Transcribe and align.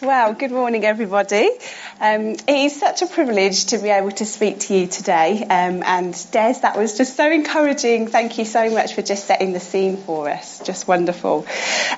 Well, 0.00 0.32
good 0.32 0.52
morning, 0.52 0.84
everybody. 0.84 1.50
Um, 2.00 2.30
it 2.30 2.48
is 2.48 2.78
such 2.78 3.02
a 3.02 3.06
privilege 3.06 3.66
to 3.66 3.78
be 3.78 3.88
able 3.88 4.12
to 4.12 4.24
speak 4.24 4.60
to 4.60 4.74
you 4.74 4.86
today. 4.86 5.42
Um, 5.42 5.82
and 5.82 6.14
Des, 6.30 6.60
that 6.62 6.78
was 6.78 6.96
just 6.96 7.16
so 7.16 7.28
encouraging. 7.28 8.06
Thank 8.06 8.38
you 8.38 8.44
so 8.44 8.70
much 8.70 8.94
for 8.94 9.02
just 9.02 9.24
setting 9.24 9.52
the 9.52 9.58
scene 9.58 9.96
for 9.96 10.30
us. 10.30 10.60
Just 10.64 10.86
wonderful. 10.86 11.44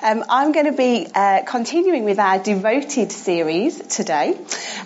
Um, 0.01 0.23
I'm 0.29 0.51
going 0.51 0.65
to 0.65 0.71
be 0.71 1.05
uh, 1.13 1.43
continuing 1.45 2.03
with 2.03 2.17
our 2.17 2.39
devoted 2.39 3.11
series 3.11 3.77
today. 3.77 4.35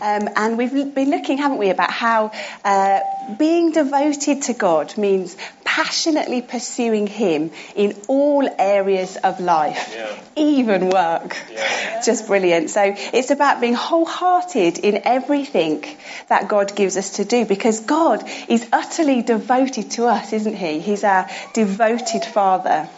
Um, 0.02 0.28
and 0.36 0.58
we've 0.58 0.94
been 0.94 1.10
looking, 1.10 1.38
haven't 1.38 1.60
we, 1.60 1.70
about 1.70 1.92
how 1.92 2.34
uh, 2.66 3.00
being 3.40 3.72
devoted 3.72 4.42
to 4.44 4.54
God 4.54 4.98
means 4.98 5.38
passionately 5.64 6.42
pursuing 6.42 7.08
Him 7.08 7.52
in 7.76 7.96
all 8.08 8.48
areas 8.60 9.18
of 9.18 9.40
life, 9.40 9.94
yeah. 9.94 10.18
even 10.36 10.90
work. 10.90 11.36
Yeah. 11.52 12.02
Just 12.06 12.28
brilliant. 12.28 12.70
So 12.70 12.96
it's 13.14 13.32
about 13.32 13.62
being 13.62 13.74
wholehearted 13.74 14.80
in 14.80 15.02
everything 15.04 15.84
that 16.28 16.48
God 16.48 16.76
gives 16.76 16.98
us 16.98 17.18
to 17.18 17.26
do 17.26 17.46
because 17.46 17.82
God 17.82 18.24
is 18.48 18.68
utterly 18.72 19.22
devoted 19.22 19.92
to 19.92 20.06
us, 20.06 20.34
isn't 20.34 20.56
He? 20.56 20.80
He's 20.80 21.04
our 21.04 21.30
devoted 21.54 22.24
Father. 22.24 22.90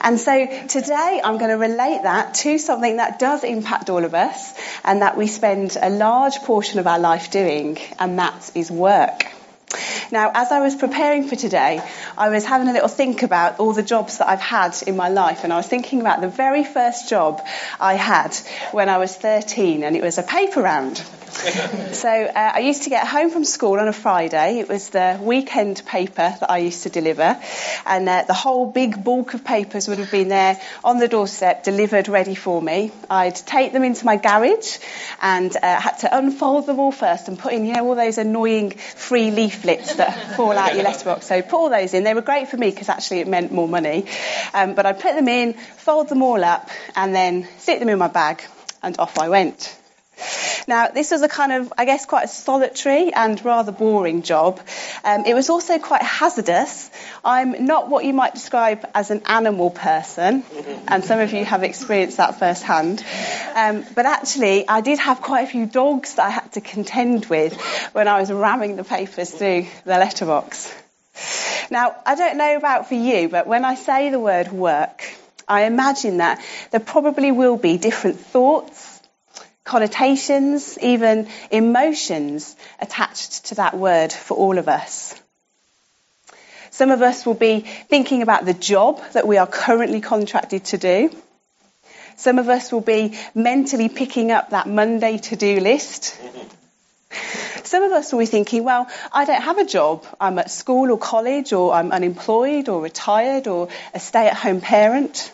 And 0.00 0.20
so 0.20 0.46
today 0.68 1.20
I'm 1.22 1.38
going 1.38 1.50
to 1.50 1.56
relate 1.56 2.02
that 2.02 2.34
to 2.34 2.58
something 2.58 2.96
that 2.96 3.18
does 3.18 3.44
impact 3.44 3.90
all 3.90 4.04
of 4.04 4.14
us 4.14 4.54
and 4.84 5.02
that 5.02 5.16
we 5.16 5.26
spend 5.26 5.76
a 5.80 5.90
large 5.90 6.36
portion 6.40 6.78
of 6.78 6.86
our 6.86 6.98
life 6.98 7.30
doing, 7.30 7.78
and 7.98 8.18
that 8.18 8.50
is 8.54 8.70
work. 8.70 9.35
Now, 10.12 10.30
as 10.34 10.52
I 10.52 10.60
was 10.60 10.76
preparing 10.76 11.26
for 11.28 11.34
today, 11.34 11.82
I 12.16 12.28
was 12.28 12.44
having 12.44 12.68
a 12.68 12.72
little 12.72 12.88
think 12.88 13.22
about 13.22 13.58
all 13.58 13.72
the 13.72 13.82
jobs 13.82 14.18
that 14.18 14.28
I've 14.28 14.40
had 14.40 14.76
in 14.86 14.96
my 14.96 15.08
life, 15.08 15.42
and 15.42 15.52
I 15.52 15.56
was 15.56 15.66
thinking 15.66 16.00
about 16.00 16.20
the 16.20 16.28
very 16.28 16.64
first 16.64 17.08
job 17.08 17.44
I 17.80 17.94
had 17.94 18.34
when 18.70 18.88
I 18.88 18.98
was 18.98 19.14
13, 19.16 19.82
and 19.82 19.96
it 19.96 20.02
was 20.02 20.18
a 20.18 20.22
paper 20.22 20.62
round. 20.62 21.02
so 21.92 22.08
uh, 22.08 22.52
I 22.54 22.60
used 22.60 22.84
to 22.84 22.90
get 22.90 23.06
home 23.06 23.30
from 23.30 23.44
school 23.44 23.78
on 23.78 23.88
a 23.88 23.92
Friday. 23.92 24.60
It 24.60 24.68
was 24.68 24.88
the 24.88 25.18
weekend 25.20 25.84
paper 25.84 26.34
that 26.40 26.50
I 26.50 26.58
used 26.58 26.84
to 26.84 26.90
deliver, 26.90 27.38
and 27.84 28.08
uh, 28.08 28.24
the 28.26 28.34
whole 28.34 28.70
big 28.70 29.02
bulk 29.02 29.34
of 29.34 29.44
papers 29.44 29.88
would 29.88 29.98
have 29.98 30.10
been 30.10 30.28
there 30.28 30.58
on 30.84 30.98
the 30.98 31.08
doorstep, 31.08 31.64
delivered, 31.64 32.08
ready 32.08 32.36
for 32.36 32.62
me. 32.62 32.92
I'd 33.10 33.36
take 33.36 33.72
them 33.72 33.82
into 33.82 34.06
my 34.06 34.16
garage 34.16 34.78
and 35.20 35.54
uh, 35.56 35.80
had 35.80 35.98
to 35.98 36.16
unfold 36.16 36.66
them 36.66 36.78
all 36.78 36.92
first 36.92 37.28
and 37.28 37.38
put 37.38 37.52
in, 37.52 37.66
you 37.66 37.74
know, 37.74 37.86
all 37.86 37.96
those 37.96 38.18
annoying 38.18 38.70
free 38.70 39.30
leaflets 39.56 39.96
that 39.96 40.36
fall 40.36 40.52
out 40.52 40.74
your 40.74 40.84
letterbox. 40.90 41.26
So 41.26 41.42
put 41.42 41.54
all 41.54 41.70
those 41.70 41.94
in. 41.94 42.04
They 42.04 42.14
were 42.14 42.22
great 42.22 42.48
for 42.48 42.56
me 42.56 42.70
because 42.70 42.88
actually 42.88 43.20
it 43.20 43.28
meant 43.28 43.52
more 43.52 43.68
money. 43.68 44.06
Um, 44.54 44.74
but 44.74 44.86
I'd 44.86 45.00
put 45.00 45.14
them 45.14 45.28
in, 45.28 45.54
fold 45.54 46.08
them 46.08 46.22
all 46.22 46.42
up, 46.42 46.70
and 46.94 47.14
then 47.14 47.48
stick 47.58 47.80
them 47.80 47.88
in 47.88 47.98
my 47.98 48.08
bag, 48.08 48.42
and 48.82 48.98
off 48.98 49.18
I 49.18 49.28
went. 49.28 49.76
Now, 50.68 50.88
this 50.88 51.12
was 51.12 51.22
a 51.22 51.28
kind 51.28 51.52
of, 51.52 51.72
I 51.78 51.84
guess, 51.84 52.06
quite 52.06 52.24
a 52.24 52.28
solitary 52.28 53.12
and 53.12 53.42
rather 53.44 53.70
boring 53.70 54.22
job. 54.22 54.60
Um, 55.04 55.24
it 55.24 55.32
was 55.32 55.48
also 55.48 55.78
quite 55.78 56.02
hazardous. 56.02 56.90
I'm 57.24 57.66
not 57.66 57.88
what 57.88 58.04
you 58.04 58.12
might 58.12 58.34
describe 58.34 58.84
as 58.92 59.12
an 59.12 59.22
animal 59.26 59.70
person, 59.70 60.42
and 60.88 61.04
some 61.04 61.20
of 61.20 61.32
you 61.32 61.44
have 61.44 61.62
experienced 61.62 62.16
that 62.16 62.40
firsthand. 62.40 63.04
Um, 63.54 63.84
but 63.94 64.06
actually, 64.06 64.68
I 64.68 64.80
did 64.80 64.98
have 64.98 65.22
quite 65.22 65.42
a 65.42 65.50
few 65.50 65.66
dogs 65.66 66.16
that 66.16 66.26
I 66.26 66.30
had 66.30 66.52
to 66.54 66.60
contend 66.60 67.26
with 67.26 67.60
when 67.92 68.08
I 68.08 68.18
was 68.18 68.32
ramming 68.32 68.74
the 68.74 68.84
papers 68.84 69.30
through 69.30 69.66
the 69.84 69.98
letterbox. 69.98 70.74
Now, 71.70 71.94
I 72.04 72.16
don't 72.16 72.36
know 72.38 72.56
about 72.56 72.88
for 72.88 72.94
you, 72.94 73.28
but 73.28 73.46
when 73.46 73.64
I 73.64 73.76
say 73.76 74.10
the 74.10 74.20
word 74.20 74.50
work, 74.50 75.04
I 75.46 75.64
imagine 75.64 76.16
that 76.16 76.44
there 76.72 76.80
probably 76.80 77.30
will 77.30 77.56
be 77.56 77.78
different 77.78 78.18
thoughts 78.18 78.95
connotations, 79.66 80.78
even 80.78 81.28
emotions 81.50 82.56
attached 82.80 83.46
to 83.46 83.56
that 83.56 83.76
word 83.76 84.12
for 84.12 84.36
all 84.36 84.56
of 84.56 84.68
us. 84.68 85.14
Some 86.70 86.90
of 86.90 87.02
us 87.02 87.26
will 87.26 87.34
be 87.34 87.60
thinking 87.60 88.22
about 88.22 88.44
the 88.44 88.54
job 88.54 89.02
that 89.12 89.26
we 89.26 89.38
are 89.38 89.46
currently 89.46 90.00
contracted 90.00 90.64
to 90.66 90.78
do. 90.78 91.10
Some 92.16 92.38
of 92.38 92.48
us 92.48 92.72
will 92.72 92.80
be 92.80 93.18
mentally 93.34 93.88
picking 93.88 94.30
up 94.30 94.50
that 94.50 94.66
Monday 94.68 95.18
to 95.18 95.36
do 95.36 95.60
list. 95.60 96.18
Some 97.64 97.82
of 97.82 97.92
us 97.92 98.12
will 98.12 98.20
be 98.20 98.26
thinking, 98.26 98.62
well, 98.62 98.88
I 99.12 99.24
don't 99.24 99.42
have 99.42 99.58
a 99.58 99.64
job. 99.64 100.04
I'm 100.20 100.38
at 100.38 100.50
school 100.50 100.92
or 100.92 100.98
college, 100.98 101.52
or 101.52 101.72
I'm 101.72 101.92
unemployed 101.92 102.68
or 102.68 102.80
retired 102.80 103.48
or 103.48 103.68
a 103.92 103.98
stay 103.98 104.28
at 104.28 104.36
home 104.36 104.60
parent. 104.60 105.32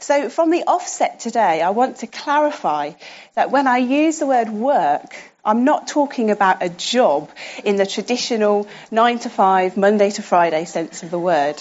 So, 0.00 0.28
from 0.28 0.50
the 0.50 0.64
offset 0.64 1.20
today, 1.20 1.60
I 1.60 1.70
want 1.70 1.98
to 1.98 2.06
clarify 2.06 2.92
that 3.34 3.50
when 3.50 3.66
I 3.66 3.78
use 3.78 4.18
the 4.18 4.26
word 4.26 4.48
work, 4.48 5.14
I'm 5.44 5.64
not 5.64 5.88
talking 5.88 6.30
about 6.30 6.62
a 6.62 6.68
job 6.68 7.30
in 7.64 7.76
the 7.76 7.86
traditional 7.86 8.68
nine 8.90 9.18
to 9.20 9.30
five, 9.30 9.76
Monday 9.76 10.10
to 10.10 10.22
Friday 10.22 10.64
sense 10.66 11.02
of 11.02 11.10
the 11.10 11.18
word. 11.18 11.60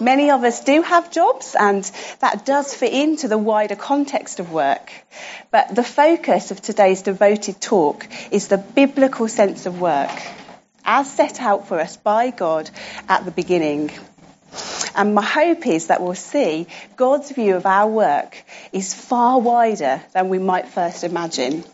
Many 0.00 0.30
of 0.30 0.42
us 0.44 0.64
do 0.64 0.82
have 0.82 1.10
jobs, 1.10 1.54
and 1.58 1.84
that 2.20 2.44
does 2.44 2.74
fit 2.74 2.92
into 2.92 3.28
the 3.28 3.38
wider 3.38 3.76
context 3.76 4.40
of 4.40 4.52
work. 4.52 4.92
But 5.50 5.74
the 5.74 5.84
focus 5.84 6.50
of 6.50 6.60
today's 6.60 7.02
devoted 7.02 7.60
talk 7.60 8.06
is 8.30 8.48
the 8.48 8.58
biblical 8.58 9.28
sense 9.28 9.66
of 9.66 9.80
work, 9.80 10.10
as 10.84 11.12
set 11.12 11.40
out 11.40 11.68
for 11.68 11.78
us 11.78 11.96
by 11.96 12.30
God 12.30 12.70
at 13.08 13.24
the 13.24 13.30
beginning. 13.30 13.90
And 14.94 15.14
my 15.14 15.24
hope 15.24 15.66
is 15.66 15.86
that 15.86 16.02
we'll 16.02 16.14
see 16.14 16.66
God's 16.96 17.30
view 17.30 17.56
of 17.56 17.66
our 17.66 17.88
work 17.88 18.36
is 18.72 18.94
far 18.94 19.40
wider 19.40 20.02
than 20.12 20.28
we 20.28 20.38
might 20.38 20.68
first 20.68 21.04
imagine. 21.04 21.64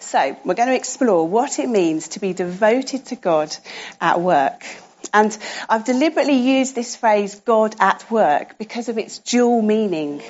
So, 0.00 0.36
we're 0.44 0.54
going 0.54 0.68
to 0.68 0.74
explore 0.74 1.28
what 1.28 1.58
it 1.58 1.68
means 1.68 2.08
to 2.08 2.20
be 2.20 2.32
devoted 2.32 3.06
to 3.06 3.16
God 3.16 3.54
at 4.00 4.20
work. 4.20 4.64
And 5.12 5.36
I've 5.68 5.84
deliberately 5.84 6.36
used 6.58 6.74
this 6.74 6.96
phrase, 6.96 7.36
God 7.36 7.76
at 7.78 8.10
work, 8.10 8.58
because 8.58 8.88
of 8.88 8.98
its 8.98 9.18
dual 9.18 9.62
meaning. 9.62 10.22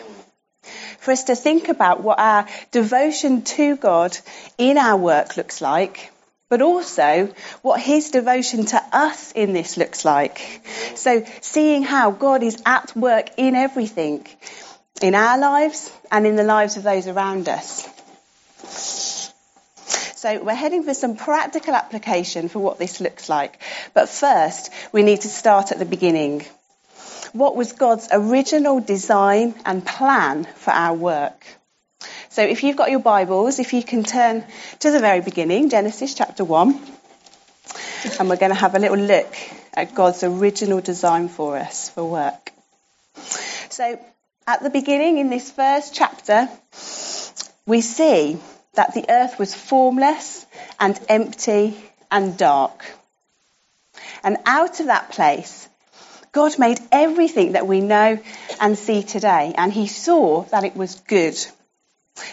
For 0.98 1.12
us 1.12 1.24
to 1.24 1.36
think 1.36 1.68
about 1.68 2.02
what 2.02 2.18
our 2.18 2.46
devotion 2.72 3.42
to 3.42 3.76
God 3.76 4.16
in 4.58 4.76
our 4.76 4.96
work 4.96 5.36
looks 5.36 5.60
like, 5.60 6.09
but 6.50 6.60
also 6.60 7.32
what 7.62 7.80
his 7.80 8.10
devotion 8.10 8.66
to 8.66 8.82
us 8.92 9.32
in 9.32 9.54
this 9.54 9.78
looks 9.78 10.04
like. 10.04 10.60
So 10.96 11.24
seeing 11.40 11.82
how 11.82 12.10
God 12.10 12.42
is 12.42 12.60
at 12.66 12.94
work 12.94 13.30
in 13.38 13.54
everything, 13.54 14.26
in 15.00 15.14
our 15.14 15.38
lives 15.38 15.90
and 16.10 16.26
in 16.26 16.36
the 16.36 16.42
lives 16.42 16.76
of 16.76 16.82
those 16.82 17.06
around 17.06 17.48
us. 17.48 17.88
So 20.16 20.42
we're 20.42 20.54
heading 20.54 20.82
for 20.82 20.92
some 20.92 21.16
practical 21.16 21.74
application 21.74 22.50
for 22.50 22.58
what 22.58 22.78
this 22.78 23.00
looks 23.00 23.30
like. 23.30 23.58
But 23.94 24.10
first, 24.10 24.70
we 24.92 25.02
need 25.02 25.22
to 25.22 25.28
start 25.28 25.72
at 25.72 25.78
the 25.78 25.86
beginning. 25.86 26.44
What 27.32 27.56
was 27.56 27.72
God's 27.72 28.08
original 28.10 28.80
design 28.80 29.54
and 29.64 29.86
plan 29.86 30.44
for 30.56 30.72
our 30.72 30.94
work? 30.94 31.46
So 32.40 32.46
if 32.46 32.62
you've 32.62 32.78
got 32.78 32.90
your 32.90 33.00
Bibles, 33.00 33.58
if 33.58 33.74
you 33.74 33.82
can 33.82 34.02
turn 34.02 34.42
to 34.78 34.90
the 34.90 34.98
very 34.98 35.20
beginning, 35.20 35.68
Genesis 35.68 36.14
chapter 36.14 36.42
1, 36.42 36.70
and 38.18 38.30
we're 38.30 38.36
going 38.36 38.50
to 38.50 38.58
have 38.58 38.74
a 38.74 38.78
little 38.78 38.96
look 38.96 39.36
at 39.74 39.94
God's 39.94 40.24
original 40.24 40.80
design 40.80 41.28
for 41.28 41.58
us 41.58 41.90
for 41.90 42.02
work. 42.02 42.50
So 43.68 44.00
at 44.46 44.62
the 44.62 44.70
beginning, 44.70 45.18
in 45.18 45.28
this 45.28 45.50
first 45.50 45.94
chapter, 45.94 46.48
we 47.66 47.82
see 47.82 48.38
that 48.72 48.94
the 48.94 49.04
earth 49.10 49.38
was 49.38 49.54
formless 49.54 50.46
and 50.78 50.98
empty 51.10 51.76
and 52.10 52.38
dark. 52.38 52.86
And 54.24 54.38
out 54.46 54.80
of 54.80 54.86
that 54.86 55.10
place, 55.10 55.68
God 56.32 56.58
made 56.58 56.80
everything 56.90 57.52
that 57.52 57.66
we 57.66 57.82
know 57.82 58.18
and 58.62 58.78
see 58.78 59.02
today, 59.02 59.52
and 59.58 59.70
he 59.70 59.86
saw 59.86 60.44
that 60.44 60.64
it 60.64 60.74
was 60.74 61.00
good. 61.00 61.36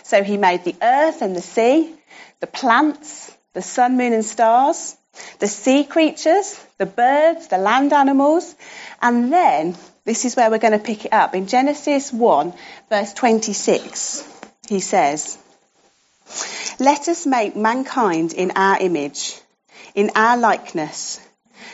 So 0.03 0.24
he 0.24 0.38
made 0.38 0.63
the 0.63 0.75
earth 0.81 1.22
and 1.22 1.36
the 1.36 1.42
sea, 1.42 1.94
the 2.39 2.48
plants, 2.48 3.36
the 3.54 3.62
sun, 3.62 3.98
moon, 3.98 4.13
and 4.13 4.25
stars, 4.25 4.95
the 5.39 5.48
sea 5.48 5.84
creatures, 5.84 6.63
the 6.78 6.86
birds, 6.86 7.48
the 7.48 7.57
land 7.57 7.94
animals, 7.94 8.56
and 9.01 9.31
then 9.31 9.75
this 10.06 10.25
is 10.25 10.36
where 10.36 10.50
we're 10.50 10.60
going 10.60 10.78
to 10.78 10.80
pick 10.80 11.06
it 11.06 11.13
up. 11.13 11.36
In 11.36 11.48
Genesis 11.48 12.13
1, 12.13 12.54
verse 12.89 13.13
26, 13.13 14.24
he 14.69 14.80
says, 14.80 15.38
Let 16.80 17.07
us 17.07 17.25
make 17.25 17.56
mankind 17.56 18.33
in 18.33 18.51
our 18.51 18.80
image, 18.80 19.40
in 19.95 20.12
our 20.16 20.38
likeness, 20.38 21.19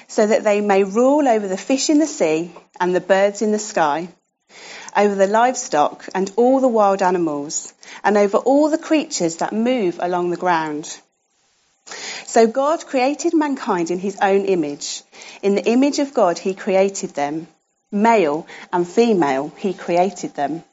so 0.07 0.25
that 0.25 0.43
they 0.43 0.61
may 0.61 0.83
rule 0.83 1.27
over 1.27 1.47
the 1.47 1.57
fish 1.57 1.89
in 1.89 1.99
the 1.99 2.07
sea 2.07 2.51
and 2.79 2.95
the 2.95 3.01
birds 3.01 3.41
in 3.41 3.51
the 3.51 3.59
sky 3.59 4.07
over 4.95 5.15
the 5.15 5.27
livestock 5.27 6.07
and 6.15 6.31
all 6.35 6.59
the 6.59 6.67
wild 6.67 7.01
animals, 7.01 7.73
and 8.03 8.17
over 8.17 8.37
all 8.37 8.69
the 8.69 8.77
creatures 8.77 9.37
that 9.37 9.53
move 9.53 9.99
along 10.01 10.29
the 10.29 10.37
ground. 10.37 10.99
So 12.25 12.47
God 12.47 12.85
created 12.85 13.33
mankind 13.33 13.91
in 13.91 13.99
his 13.99 14.17
own 14.21 14.45
image. 14.45 15.03
In 15.41 15.55
the 15.55 15.65
image 15.65 15.99
of 15.99 16.13
God, 16.13 16.39
he 16.39 16.53
created 16.53 17.11
them. 17.11 17.47
Male 17.91 18.47
and 18.71 18.87
female, 18.87 19.51
he 19.57 19.73
created 19.73 20.33
them. 20.33 20.63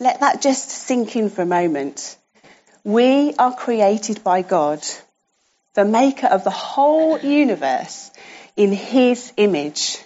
Let 0.00 0.20
that 0.20 0.40
just 0.40 0.70
sink 0.70 1.14
in 1.14 1.30
for 1.30 1.42
a 1.42 1.46
moment. 1.46 2.16
We 2.82 3.34
are 3.38 3.54
created 3.54 4.24
by 4.24 4.42
God, 4.42 4.82
the 5.74 5.84
maker 5.84 6.26
of 6.26 6.42
the 6.42 6.50
whole 6.50 7.18
universe, 7.18 8.10
in 8.56 8.72
his 8.72 9.32
image. 9.36 9.98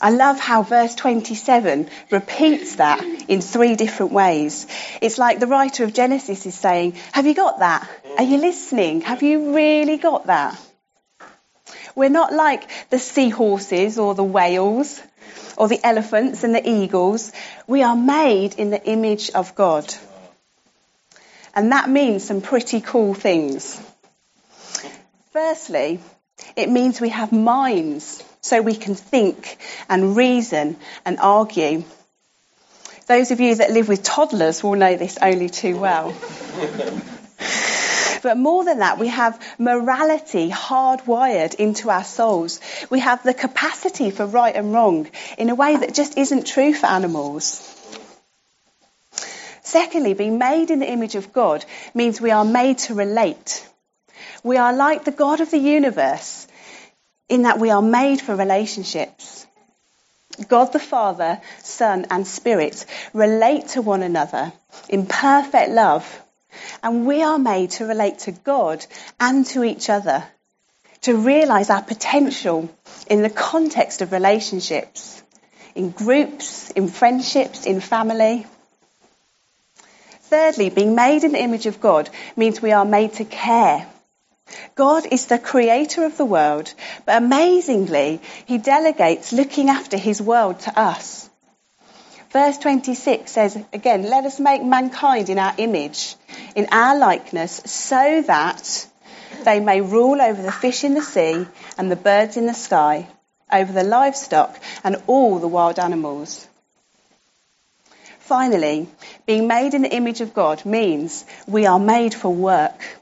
I 0.00 0.10
love 0.10 0.40
how 0.40 0.62
verse 0.62 0.94
27 0.94 1.90
repeats 2.10 2.76
that 2.76 3.04
in 3.28 3.42
three 3.42 3.76
different 3.76 4.12
ways. 4.12 4.66
It's 5.02 5.18
like 5.18 5.40
the 5.40 5.46
writer 5.46 5.84
of 5.84 5.92
Genesis 5.92 6.46
is 6.46 6.54
saying, 6.54 6.94
Have 7.12 7.26
you 7.26 7.34
got 7.34 7.58
that? 7.58 7.86
Are 8.16 8.24
you 8.24 8.38
listening? 8.38 9.02
Have 9.02 9.22
you 9.22 9.54
really 9.54 9.98
got 9.98 10.26
that? 10.26 10.58
We're 11.94 12.08
not 12.08 12.32
like 12.32 12.66
the 12.88 12.98
seahorses 12.98 13.98
or 13.98 14.14
the 14.14 14.24
whales 14.24 15.02
or 15.58 15.68
the 15.68 15.84
elephants 15.84 16.44
and 16.44 16.54
the 16.54 16.66
eagles. 16.66 17.30
We 17.66 17.82
are 17.82 17.96
made 17.96 18.54
in 18.54 18.70
the 18.70 18.82
image 18.82 19.30
of 19.30 19.54
God. 19.54 19.92
And 21.54 21.72
that 21.72 21.90
means 21.90 22.24
some 22.24 22.40
pretty 22.40 22.80
cool 22.80 23.12
things. 23.12 23.78
Firstly, 25.32 26.00
it 26.56 26.70
means 26.70 27.00
we 27.00 27.10
have 27.10 27.32
minds 27.32 28.24
so 28.50 28.60
we 28.60 28.74
can 28.74 28.96
think 28.96 29.58
and 29.88 30.16
reason 30.16 30.76
and 31.04 31.18
argue. 31.20 31.84
Those 33.06 33.30
of 33.30 33.38
you 33.38 33.54
that 33.54 33.70
live 33.70 33.88
with 33.88 34.02
toddlers 34.02 34.62
will 34.62 34.74
know 34.74 34.96
this 34.96 35.18
only 35.22 35.48
too 35.48 35.78
well. 35.78 36.12
But 38.22 38.36
more 38.36 38.64
than 38.64 38.80
that, 38.80 38.98
we 38.98 39.08
have 39.08 39.40
morality 39.58 40.50
hardwired 40.50 41.54
into 41.54 41.88
our 41.88 42.04
souls. 42.04 42.60
We 42.90 43.00
have 43.00 43.22
the 43.22 43.32
capacity 43.32 44.10
for 44.10 44.26
right 44.26 44.54
and 44.54 44.74
wrong 44.74 45.08
in 45.38 45.48
a 45.48 45.54
way 45.54 45.74
that 45.74 45.94
just 45.94 46.18
isn't 46.18 46.46
true 46.46 46.74
for 46.74 46.84
animals. 46.84 47.46
Secondly, 49.62 50.12
being 50.12 50.36
made 50.36 50.70
in 50.70 50.80
the 50.80 50.92
image 50.92 51.14
of 51.14 51.32
God 51.32 51.64
means 51.94 52.20
we 52.20 52.30
are 52.30 52.44
made 52.44 52.76
to 52.78 52.94
relate. 52.94 53.66
We 54.44 54.58
are 54.58 54.74
like 54.74 55.04
the 55.04 55.18
God 55.24 55.40
of 55.40 55.50
the 55.50 55.64
universe 55.76 56.46
in 57.30 57.42
that 57.42 57.58
we 57.58 57.70
are 57.70 57.80
made 57.82 58.20
for 58.20 58.36
relationships. 58.36 59.46
God 60.48 60.72
the 60.72 60.78
Father, 60.78 61.40
Son, 61.62 62.06
and 62.10 62.26
Spirit 62.26 62.84
relate 63.14 63.68
to 63.68 63.82
one 63.82 64.02
another 64.02 64.52
in 64.88 65.06
perfect 65.06 65.70
love 65.70 66.04
and 66.82 67.06
we 67.06 67.22
are 67.22 67.38
made 67.38 67.70
to 67.70 67.86
relate 67.86 68.20
to 68.20 68.32
God 68.32 68.84
and 69.18 69.46
to 69.46 69.64
each 69.64 69.88
other, 69.90 70.24
to 71.02 71.16
realize 71.16 71.70
our 71.70 71.82
potential 71.82 72.68
in 73.06 73.22
the 73.22 73.30
context 73.30 74.02
of 74.02 74.12
relationships, 74.12 75.22
in 75.74 75.90
groups, 75.90 76.70
in 76.70 76.88
friendships, 76.88 77.66
in 77.66 77.80
family. 77.80 78.46
Thirdly, 80.22 80.70
being 80.70 80.94
made 80.94 81.24
in 81.24 81.32
the 81.32 81.42
image 81.42 81.66
of 81.66 81.80
God 81.80 82.08
means 82.36 82.62
we 82.62 82.72
are 82.72 82.84
made 82.84 83.14
to 83.14 83.24
care. 83.24 83.86
God 84.74 85.06
is 85.10 85.26
the 85.26 85.38
creator 85.38 86.04
of 86.04 86.16
the 86.16 86.24
world, 86.24 86.72
but 87.06 87.22
amazingly, 87.22 88.20
he 88.46 88.58
delegates 88.58 89.32
looking 89.32 89.68
after 89.68 89.96
his 89.96 90.20
world 90.20 90.60
to 90.60 90.78
us. 90.78 91.28
Verse 92.30 92.58
26 92.58 93.30
says, 93.30 93.58
again, 93.72 94.04
let 94.04 94.24
us 94.24 94.38
make 94.38 94.62
mankind 94.62 95.28
in 95.30 95.38
our 95.38 95.54
image, 95.58 96.14
in 96.54 96.68
our 96.70 96.96
likeness, 96.96 97.60
so 97.64 98.22
that 98.22 98.86
they 99.44 99.58
may 99.58 99.80
rule 99.80 100.20
over 100.20 100.40
the 100.40 100.52
fish 100.52 100.84
in 100.84 100.94
the 100.94 101.02
sea 101.02 101.46
and 101.76 101.90
the 101.90 101.96
birds 101.96 102.36
in 102.36 102.46
the 102.46 102.54
sky, 102.54 103.08
over 103.52 103.72
the 103.72 103.82
livestock 103.82 104.56
and 104.84 105.02
all 105.08 105.38
the 105.40 105.48
wild 105.48 105.80
animals. 105.80 106.46
Finally, 108.20 108.86
being 109.26 109.48
made 109.48 109.74
in 109.74 109.82
the 109.82 109.92
image 109.92 110.20
of 110.20 110.32
God 110.32 110.64
means 110.64 111.24
we 111.48 111.66
are 111.66 111.80
made 111.80 112.14
for 112.14 112.32
work. 112.32 112.99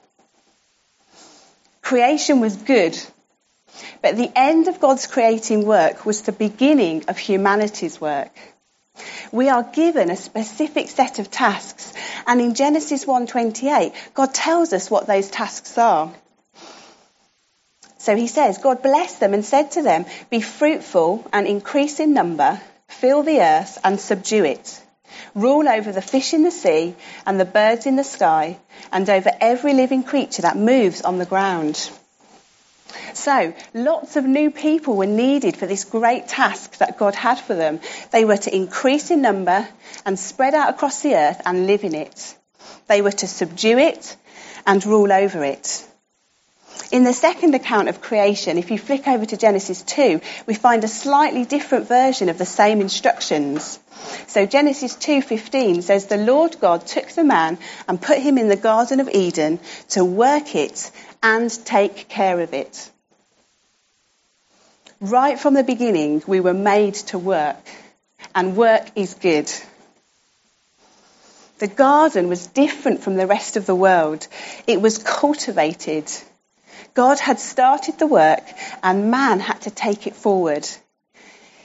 Creation 1.89 2.41
was 2.41 2.55
good, 2.55 2.99
but 4.03 4.15
the 4.15 4.31
end 4.37 4.69
of 4.69 4.79
God's 4.79 5.07
creating 5.07 5.65
work 5.65 6.05
was 6.05 6.21
the 6.21 6.33
beginning 6.33 7.07
of 7.09 7.17
humanity's 7.17 7.99
work. 7.99 8.29
We 9.33 9.49
are 9.49 9.63
given 9.63 10.11
a 10.11 10.17
specific 10.17 10.91
set 10.91 11.19
of 11.19 11.31
tasks, 11.31 11.95
and 12.27 12.43
in 12.43 12.53
Genesis 12.53 13.07
1:28, 13.07 13.95
God 14.13 14.35
tells 14.35 14.75
us 14.75 14.91
what 14.91 15.07
those 15.07 15.31
tasks 15.31 15.79
are. 15.79 16.13
So 17.97 18.15
he 18.15 18.27
says, 18.27 18.59
God 18.59 18.83
blessed 18.83 19.19
them 19.21 19.33
and 19.33 19.43
said 19.43 19.71
to 19.71 19.83
them, 19.83 20.05
Be 20.29 20.43
fruitful 20.43 21.27
and 21.33 21.47
increase 21.47 22.01
in 22.01 22.13
number, 22.13 22.61
fill 22.89 23.23
the 23.23 23.41
earth 23.41 23.79
and 23.83 23.99
subdue 23.99 24.45
it. 24.45 24.83
Rule 25.35 25.69
over 25.69 25.93
the 25.93 26.03
fish 26.03 26.35
in 26.35 26.43
the 26.43 26.51
sea 26.51 26.95
and 27.27 27.39
the 27.39 27.45
birds 27.45 27.87
in 27.87 27.97
the 27.97 28.05
sky, 28.05 28.59
and 28.93 29.09
over 29.09 29.31
every 29.41 29.75
living 29.75 30.03
creature 30.03 30.43
that 30.43 30.57
moves 30.57 31.03
on 31.03 31.19
the 31.19 31.27
ground. 31.27 31.91
So, 33.15 33.55
lots 33.75 34.17
of 34.17 34.25
new 34.25 34.51
people 34.51 34.97
were 34.97 35.07
needed 35.07 35.57
for 35.57 35.67
this 35.67 35.85
great 35.85 36.29
task 36.29 36.79
that 36.79 36.99
God 36.99 37.15
had 37.15 37.39
for 37.39 37.55
them. 37.55 37.81
They 38.13 38.25
were 38.25 38.37
to 38.37 38.55
increase 38.55 39.11
in 39.11 39.23
number 39.23 39.69
and 40.07 40.19
spread 40.19 40.55
out 40.55 40.71
across 40.71 41.03
the 41.03 41.15
earth 41.15 41.41
and 41.45 41.67
live 41.67 41.85
in 41.85 41.95
it. 41.95 42.37
They 42.87 43.03
were 43.03 43.13
to 43.13 43.27
subdue 43.27 43.79
it 43.79 44.17
and 44.67 44.85
rule 44.85 45.13
over 45.13 45.45
it. 45.45 45.88
In 46.91 47.05
the 47.05 47.13
second 47.13 47.55
account 47.55 47.89
of 47.89 48.01
creation, 48.01 48.57
if 48.57 48.71
you 48.71 48.79
flick 48.79 49.07
over 49.07 49.27
to 49.27 49.37
Genesis 49.37 49.83
2, 49.83 50.21
we 50.47 50.55
find 50.55 50.83
a 50.85 50.89
slightly 50.89 51.45
different 51.45 51.87
version 51.87 52.29
of 52.29 52.39
the 52.39 52.47
same 52.47 52.81
instructions. 52.81 53.79
So 54.27 54.47
Genesis 54.47 54.95
2:15 54.97 55.83
says 55.83 56.07
the 56.07 56.17
Lord 56.17 56.59
God 56.61 56.87
took 56.87 57.11
the 57.11 57.25
man 57.25 57.59
and 57.87 58.01
put 58.01 58.19
him 58.19 58.39
in 58.39 58.49
the 58.49 58.57
garden 58.57 59.01
of 59.01 59.11
Eden 59.11 59.61
to 59.91 60.05
work 60.05 60.55
it 60.55 60.91
and 61.23 61.51
take 61.65 62.09
care 62.09 62.41
of 62.41 62.55
it. 62.55 62.91
Right 65.01 65.39
from 65.39 65.55
the 65.55 65.65
beginning, 65.65 66.23
we 66.27 66.41
were 66.41 66.55
made 66.55 66.95
to 67.13 67.19
work, 67.19 67.65
and 68.35 68.57
work 68.57 68.91
is 68.97 69.15
good. 69.15 69.51
The 71.59 71.69
garden 71.69 72.29
was 72.29 72.47
different 72.47 73.03
from 73.03 73.17
the 73.17 73.27
rest 73.27 73.57
of 73.57 73.67
the 73.67 73.75
world. 73.75 74.27
It 74.67 74.81
was 74.81 74.99
cultivated. 74.99 76.11
God 76.99 77.21
had 77.21 77.39
started 77.39 77.97
the 77.97 78.09
work, 78.09 78.43
and 78.83 79.09
man 79.09 79.39
had 79.39 79.61
to 79.61 79.71
take 79.71 80.09
it 80.09 80.17
forward. 80.17 80.69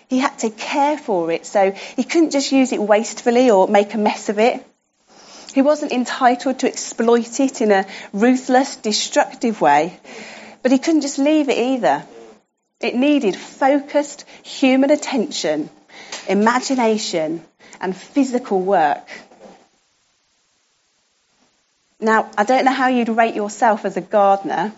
He 0.08 0.20
had 0.20 0.38
to 0.40 0.52
care 0.52 0.96
for 0.96 1.32
it, 1.32 1.48
so 1.48 1.72
he 1.72 2.04
couldn't 2.04 2.30
just 2.30 2.52
use 2.52 2.72
it 2.72 2.80
wastefully 2.80 3.50
or 3.50 3.68
make 3.68 3.96
a 3.96 3.98
mess 3.98 4.30
of 4.30 4.38
it. 4.38 4.64
He 5.56 5.64
wasn't 5.64 5.92
entitled 5.92 6.60
to 6.60 6.68
exploit 6.68 7.40
it 7.40 7.62
in 7.62 7.72
a 7.72 7.88
ruthless, 8.14 8.76
destructive 8.76 9.60
way, 9.60 10.00
but 10.62 10.72
he 10.72 10.78
couldn't 10.78 11.02
just 11.02 11.18
leave 11.18 11.50
it 11.50 11.58
either. 11.58 12.06
It 12.80 12.94
needed 12.94 13.36
focused 13.36 14.26
human 14.44 14.92
attention, 14.92 15.68
imagination, 16.30 17.44
and 17.82 17.98
physical 17.98 18.62
work. 18.62 19.10
Now, 22.00 22.30
I 22.38 22.44
don't 22.44 22.66
know 22.66 22.72
how 22.72 22.90
you'd 22.90 23.10
rate 23.10 23.34
yourself 23.34 23.84
as 23.84 23.98
a 23.98 24.02
gardener, 24.02 24.74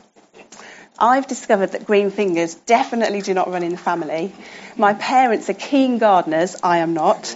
I've 0.98 1.28
discovered 1.28 1.74
that 1.74 1.86
green 1.86 2.10
fingers 2.10 2.56
definitely 2.56 3.22
do 3.22 3.34
not 3.34 3.50
run 3.50 3.64
in 3.64 3.72
the 3.72 3.78
family. 3.78 4.32
My 4.78 4.94
parents 4.94 5.50
are 5.50 5.54
keen 5.54 5.98
gardeners. 5.98 6.56
I 6.64 6.78
am 6.78 6.94
not. 6.94 7.36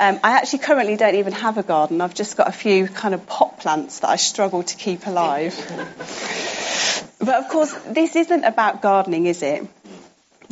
Um, 0.00 0.18
I 0.24 0.38
actually 0.38 0.60
currently 0.60 0.96
don't 0.96 1.14
even 1.16 1.34
have 1.34 1.58
a 1.58 1.62
garden. 1.62 2.00
I've 2.00 2.14
just 2.14 2.36
got 2.36 2.48
a 2.48 2.52
few 2.52 2.88
kind 2.88 3.14
of 3.14 3.26
pot 3.26 3.60
plants 3.60 4.00
that 4.00 4.08
I 4.08 4.16
struggle 4.16 4.62
to 4.62 4.76
keep 4.76 5.06
alive. 5.06 5.54
but 7.18 7.34
of 7.34 7.48
course, 7.50 7.74
this 7.88 8.16
isn't 8.16 8.44
about 8.44 8.80
gardening, 8.80 9.26
is 9.26 9.42
it? 9.42 9.66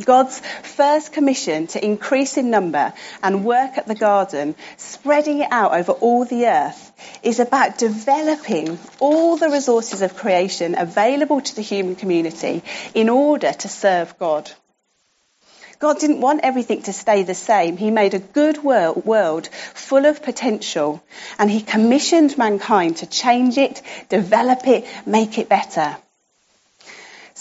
God's 0.03 0.39
first 0.39 1.13
commission 1.13 1.67
to 1.67 1.83
increase 1.83 2.37
in 2.37 2.49
number 2.49 2.93
and 3.21 3.45
work 3.45 3.77
at 3.77 3.87
the 3.87 3.95
garden, 3.95 4.55
spreading 4.77 5.39
it 5.39 5.51
out 5.51 5.73
over 5.73 5.91
all 5.91 6.25
the 6.25 6.47
earth, 6.47 6.91
is 7.21 7.39
about 7.39 7.77
developing 7.77 8.79
all 8.99 9.37
the 9.37 9.49
resources 9.49 10.01
of 10.01 10.15
creation 10.15 10.75
available 10.77 11.41
to 11.41 11.55
the 11.55 11.61
human 11.61 11.95
community 11.95 12.63
in 12.93 13.09
order 13.09 13.53
to 13.53 13.69
serve 13.69 14.17
God. 14.17 14.51
God 15.79 15.99
didn't 15.99 16.21
want 16.21 16.41
everything 16.43 16.83
to 16.83 16.93
stay 16.93 17.23
the 17.23 17.35
same. 17.35 17.75
He 17.75 17.91
made 17.91 18.13
a 18.13 18.19
good 18.19 18.63
world 18.63 19.49
full 19.73 20.05
of 20.05 20.23
potential 20.23 21.03
and 21.37 21.51
he 21.51 21.61
commissioned 21.61 22.37
mankind 22.37 22.97
to 22.97 23.05
change 23.05 23.57
it, 23.57 23.81
develop 24.07 24.65
it, 24.65 24.85
make 25.05 25.37
it 25.37 25.49
better. 25.49 25.97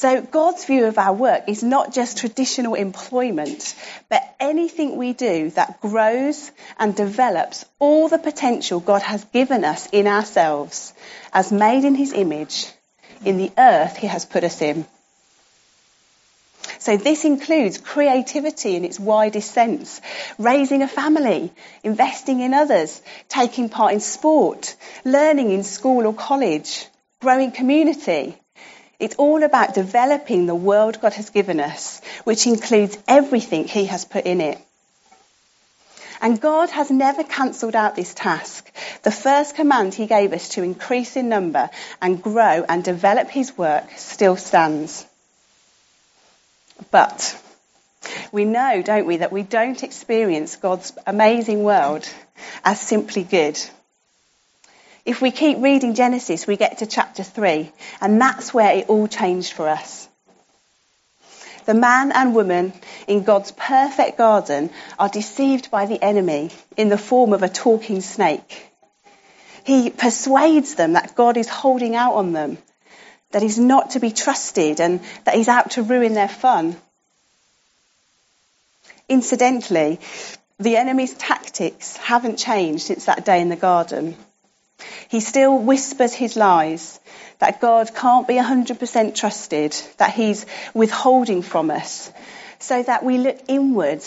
So 0.03 0.21
God's 0.21 0.65
view 0.65 0.87
of 0.87 0.99
our 0.99 1.13
work 1.13 1.45
is 1.47 1.63
not 1.63 1.93
just 1.93 2.19
traditional 2.19 2.75
employment, 2.75 3.73
but 4.09 4.21
anything 4.41 4.97
we 4.97 5.13
do 5.13 5.51
that 5.51 5.81
grows 5.81 6.51
and 6.77 6.97
develops 6.97 7.65
all 7.79 8.09
the 8.09 8.19
potential 8.19 8.81
God 8.81 9.03
has 9.03 9.23
given 9.27 9.65
us 9.65 9.89
in 9.93 10.09
ourselves 10.09 10.93
as 11.33 11.53
made 11.53 11.85
in 11.85 11.95
his 11.95 12.13
image 12.13 12.67
in 13.25 13.37
the 13.37 13.53
earth 13.57 13.97
he 13.97 14.09
has 14.09 14.25
put 14.25 14.43
us 14.43 14.61
in. 14.61 14.87
So 16.81 16.97
this 16.97 17.25
includes 17.25 17.79
creativity 17.79 18.75
in 18.75 18.85
its 18.85 18.99
widest 18.99 19.53
sense, 19.53 20.01
raising 20.37 20.83
a 20.83 20.89
family, 20.89 21.53
investing 21.85 22.41
in 22.41 22.55
others, 22.55 23.01
taking 23.29 23.69
part 23.69 23.93
in 23.93 24.01
sport, 24.01 24.75
learning 25.05 25.53
in 25.53 25.63
school 25.63 26.09
or 26.09 26.13
college, 26.13 26.89
growing 27.21 27.53
community. 27.53 28.37
It's 29.03 29.17
all 29.17 29.43
about 29.43 29.75
developing 29.75 30.47
the 30.47 30.55
world 30.55 31.01
God 31.01 31.15
has 31.15 31.31
given 31.31 31.59
us, 31.59 32.01
which 32.23 32.47
includes 32.47 32.97
everything 33.09 33.67
He 33.67 33.87
has 33.87 34.05
put 34.05 34.27
in 34.27 34.41
it. 34.41 34.59
And 36.21 36.41
God 36.41 36.71
has 36.71 36.89
never 36.89 37.25
cancelled 37.25 37.75
out 37.75 37.97
this 37.97 38.15
task. 38.15 38.71
The 39.03 39.11
first 39.11 39.57
command 39.57 39.93
He 39.93 40.07
gave 40.07 40.33
us 40.33 40.51
to 40.51 40.63
increase 40.63 41.17
in 41.17 41.29
number 41.29 41.69
and 42.01 42.23
grow 42.23 42.65
and 42.69 42.85
develop 42.85 43.29
His 43.29 43.59
work 43.59 43.91
still 43.97 44.37
stands. 44.37 45.05
But 46.93 47.37
we 48.31 48.45
know, 48.45 48.83
don't 48.83 49.07
we, 49.07 49.17
that 49.17 49.33
we 49.33 49.43
don't 49.43 49.83
experience 49.83 50.55
God's 50.55 50.93
amazing 51.09 51.65
world 51.65 52.09
as 52.65 52.81
simply 52.81 53.25
good. 53.25 53.59
If 55.05 55.21
we 55.21 55.33
keep 55.33 55.59
reading 55.59 55.95
Genesis, 55.95 56.47
we 56.47 56.57
get 56.57 56.79
to 56.79 56.87
chapter 56.87 57.25
3, 57.25 57.73
and 58.01 58.21
that's 58.21 58.55
where 58.55 58.73
it 58.77 58.89
all 58.89 59.09
changed 59.09 59.53
for 59.53 59.69
us. 59.69 60.09
The 61.65 61.75
man 61.75 62.13
and 62.13 62.35
woman 62.35 62.73
in 63.09 63.25
God's 63.25 63.53
perfect 63.53 64.19
garden 64.19 64.71
are 64.99 65.09
deceived 65.09 65.71
by 65.71 65.87
the 65.87 66.03
enemy 66.03 66.51
in 66.77 66.89
the 66.89 66.99
form 66.99 67.33
of 67.33 67.43
a 67.43 67.49
talking 67.49 68.01
snake. 68.01 68.69
He 69.65 69.91
persuades 69.91 70.75
them 70.75 70.95
that 70.95 71.15
God 71.15 71.37
is 71.37 71.49
holding 71.49 71.97
out 71.97 72.15
on 72.15 72.33
them, 72.33 72.59
that 73.31 73.43
he's 73.43 73.59
not 73.59 73.91
to 73.91 74.01
be 74.01 74.11
trusted, 74.11 74.81
and 74.81 75.01
that 75.25 75.35
he's 75.35 75.49
out 75.49 75.73
to 75.73 75.83
ruin 75.83 76.15
their 76.15 76.29
fun. 76.29 76.77
Incidentally, 79.09 79.99
the 80.59 80.77
enemy's 80.77 81.15
tactics 81.15 81.97
haven't 81.97 82.39
changed 82.39 82.85
since 82.85 83.07
that 83.07 83.25
day 83.25 83.41
in 83.41 83.49
the 83.49 83.57
garden. 83.57 84.17
He 85.09 85.21
still 85.21 85.59
whispers 85.59 86.15
his 86.15 86.37
lies 86.37 86.99
that 87.39 87.61
God 87.61 87.95
can't 87.95 88.27
be 88.27 88.35
100% 88.35 89.15
trusted, 89.15 89.77
that 89.99 90.15
he's 90.15 90.47
withholding 90.75 91.43
from 91.43 91.71
us, 91.71 92.11
so 92.59 92.83
that 92.83 93.05
we 93.05 93.19
look 93.19 93.39
inward 93.49 94.03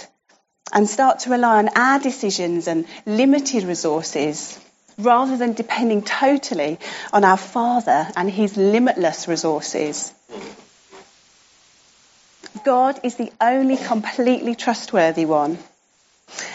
and 0.74 0.90
start 0.90 1.20
to 1.20 1.30
rely 1.30 1.58
on 1.58 1.70
our 1.76 2.00
decisions 2.00 2.68
and 2.68 2.86
limited 3.06 3.64
resources 3.64 4.60
rather 4.98 5.38
than 5.38 5.54
depending 5.54 6.02
totally 6.02 6.80
on 7.12 7.24
our 7.24 7.38
Father 7.38 8.08
and 8.16 8.30
his 8.30 8.58
limitless 8.58 9.28
resources. 9.28 10.14
God 12.64 13.00
is 13.04 13.16
the 13.16 13.32
only 13.40 13.78
completely 13.78 14.56
trustworthy 14.56 15.26
one. 15.26 15.58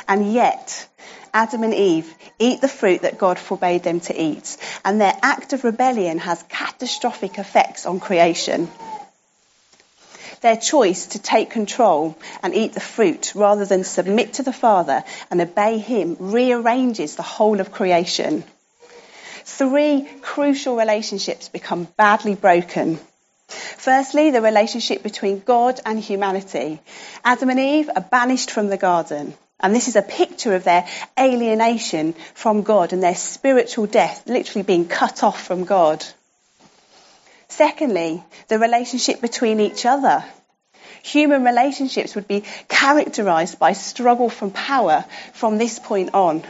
And 0.08 0.32
yet, 0.32 0.88
Adam 1.32 1.62
and 1.62 1.74
Eve 1.74 2.12
eat 2.38 2.60
the 2.60 2.68
fruit 2.68 3.02
that 3.02 3.18
God 3.18 3.38
forbade 3.38 3.82
them 3.82 4.00
to 4.00 4.20
eat, 4.20 4.56
and 4.84 5.00
their 5.00 5.16
act 5.22 5.52
of 5.52 5.64
rebellion 5.64 6.18
has 6.18 6.42
catastrophic 6.48 7.38
effects 7.38 7.86
on 7.86 8.00
creation. 8.00 8.68
Their 10.40 10.56
choice 10.56 11.06
to 11.08 11.18
take 11.18 11.50
control 11.50 12.16
and 12.42 12.54
eat 12.54 12.72
the 12.72 12.80
fruit 12.80 13.34
rather 13.34 13.66
than 13.66 13.84
submit 13.84 14.34
to 14.34 14.42
the 14.42 14.52
Father 14.52 15.04
and 15.30 15.40
obey 15.40 15.78
Him 15.78 16.16
rearranges 16.18 17.14
the 17.14 17.22
whole 17.22 17.60
of 17.60 17.72
creation. 17.72 18.42
Three 19.44 20.08
crucial 20.22 20.76
relationships 20.76 21.48
become 21.48 21.88
badly 21.96 22.34
broken. 22.34 22.98
Firstly, 23.48 24.30
the 24.30 24.40
relationship 24.40 25.02
between 25.02 25.40
God 25.40 25.80
and 25.84 25.98
humanity. 25.98 26.80
Adam 27.24 27.50
and 27.50 27.60
Eve 27.60 27.90
are 27.94 28.02
banished 28.02 28.50
from 28.50 28.68
the 28.68 28.76
garden. 28.76 29.34
And 29.62 29.74
this 29.74 29.88
is 29.88 29.96
a 29.96 30.02
picture 30.02 30.54
of 30.54 30.64
their 30.64 30.86
alienation 31.18 32.14
from 32.34 32.62
God 32.62 32.92
and 32.92 33.02
their 33.02 33.14
spiritual 33.14 33.86
death, 33.86 34.26
literally 34.26 34.62
being 34.62 34.88
cut 34.88 35.22
off 35.22 35.44
from 35.44 35.64
God. 35.64 36.04
Secondly, 37.48 38.22
the 38.48 38.58
relationship 38.58 39.20
between 39.20 39.60
each 39.60 39.84
other. 39.84 40.24
Human 41.02 41.44
relationships 41.44 42.14
would 42.14 42.28
be 42.28 42.44
characterized 42.68 43.58
by 43.58 43.72
struggle 43.72 44.30
from 44.30 44.50
power 44.50 45.04
from 45.32 45.58
this 45.58 45.78
point 45.78 46.10
on. 46.14 46.42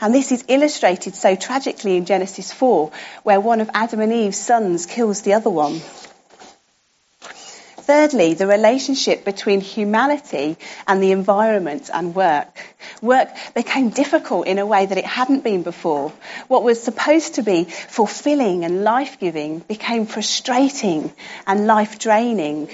And 0.00 0.14
this 0.14 0.32
is 0.32 0.44
illustrated 0.48 1.14
so 1.14 1.36
tragically 1.36 1.96
in 1.96 2.04
Genesis 2.04 2.52
4, 2.52 2.90
where 3.22 3.40
one 3.40 3.60
of 3.60 3.70
Adam 3.74 4.00
and 4.00 4.12
Eve's 4.12 4.38
sons 4.38 4.86
kills 4.86 5.22
the 5.22 5.34
other 5.34 5.50
one. 5.50 5.80
Thirdly, 7.88 8.34
the 8.34 8.46
relationship 8.46 9.24
between 9.24 9.62
humanity 9.62 10.58
and 10.86 11.02
the 11.02 11.12
environment 11.12 11.88
and 11.90 12.14
work. 12.14 12.60
Work 13.00 13.30
became 13.54 13.88
difficult 13.88 14.46
in 14.46 14.58
a 14.58 14.66
way 14.66 14.84
that 14.84 14.98
it 14.98 15.06
hadn't 15.06 15.42
been 15.42 15.62
before. 15.62 16.12
What 16.48 16.64
was 16.64 16.82
supposed 16.82 17.36
to 17.36 17.42
be 17.42 17.64
fulfilling 17.64 18.66
and 18.66 18.84
life 18.84 19.18
giving 19.18 19.60
became 19.60 20.04
frustrating 20.04 21.10
and 21.46 21.66
life 21.66 21.98
draining. 21.98 22.68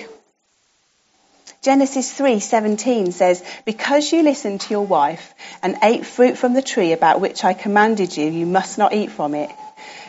Genesis 1.62 2.10
3:17 2.12 3.12
says, 3.12 3.40
"Because 3.64 4.10
you 4.10 4.24
listened 4.24 4.62
to 4.62 4.70
your 4.70 4.84
wife 4.84 5.32
and 5.62 5.78
ate 5.80 6.04
fruit 6.06 6.36
from 6.38 6.54
the 6.54 6.68
tree 6.72 6.90
about 6.90 7.20
which 7.20 7.44
I 7.44 7.52
commanded 7.54 8.16
you, 8.16 8.28
you 8.28 8.46
must 8.46 8.78
not 8.78 8.92
eat 8.92 9.12
from 9.12 9.36
it. 9.36 9.50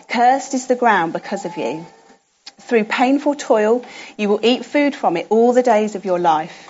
Cursed 0.07 0.55
is 0.55 0.65
the 0.65 0.81
ground 0.83 1.13
because 1.13 1.45
of 1.45 1.57
you." 1.57 1.85
Through 2.67 2.86
painful 2.86 3.36
toil, 3.36 3.86
you 4.17 4.27
will 4.27 4.39
eat 4.41 4.65
food 4.65 4.95
from 4.95 5.17
it 5.17 5.27
all 5.29 5.53
the 5.53 5.62
days 5.62 5.93
of 5.93 6.03
your 6.03 6.17
life. 6.17 6.67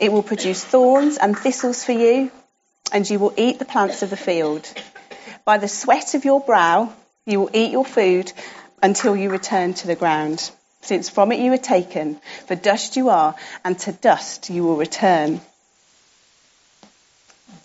It 0.00 0.10
will 0.10 0.24
produce 0.24 0.64
thorns 0.64 1.16
and 1.16 1.38
thistles 1.38 1.84
for 1.84 1.92
you, 1.92 2.32
and 2.92 3.08
you 3.08 3.20
will 3.20 3.32
eat 3.36 3.60
the 3.60 3.64
plants 3.64 4.02
of 4.02 4.10
the 4.10 4.16
field. 4.16 4.68
By 5.44 5.58
the 5.58 5.68
sweat 5.68 6.14
of 6.14 6.24
your 6.24 6.40
brow, 6.40 6.92
you 7.24 7.38
will 7.38 7.50
eat 7.52 7.70
your 7.70 7.84
food 7.84 8.32
until 8.82 9.14
you 9.14 9.30
return 9.30 9.74
to 9.74 9.86
the 9.86 9.94
ground, 9.94 10.50
since 10.80 11.08
from 11.08 11.30
it 11.30 11.38
you 11.38 11.52
were 11.52 11.56
taken, 11.56 12.20
for 12.48 12.56
dust 12.56 12.96
you 12.96 13.08
are, 13.08 13.36
and 13.64 13.78
to 13.78 13.92
dust 13.92 14.50
you 14.50 14.64
will 14.64 14.76
return. 14.76 15.40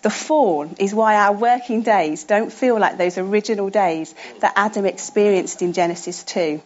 The 0.04 0.12
fall 0.12 0.70
is 0.78 0.94
why 0.94 1.16
our 1.16 1.34
working 1.34 1.82
days 1.82 2.24
don't 2.24 2.54
feel 2.54 2.78
like 2.80 3.00
those 3.00 3.18
original 3.18 3.72
days 3.72 4.14
that 4.42 4.54
Adam 4.56 4.86
experienced 4.86 5.64
in 5.64 5.74
Genesis 5.74 6.24
2 6.24 6.62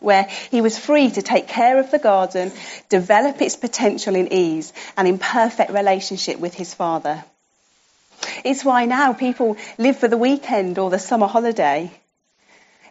where 0.00 0.24
he 0.50 0.60
was 0.60 0.78
free 0.78 1.10
to 1.10 1.22
take 1.22 1.48
care 1.48 1.78
of 1.78 1.90
the 1.90 1.98
garden, 1.98 2.52
develop 2.88 3.40
its 3.42 3.56
potential 3.56 4.14
in 4.14 4.32
ease, 4.32 4.72
and 4.96 5.08
in 5.08 5.18
perfect 5.18 5.70
relationship 5.72 6.38
with 6.38 6.54
his 6.54 6.74
father. 6.74 7.24
It's 8.44 8.64
why 8.64 8.84
now 8.84 9.12
people 9.12 9.56
live 9.78 9.98
for 9.98 10.08
the 10.08 10.16
weekend 10.16 10.78
or 10.78 10.90
the 10.90 10.98
summer 10.98 11.26
holiday. 11.26 11.90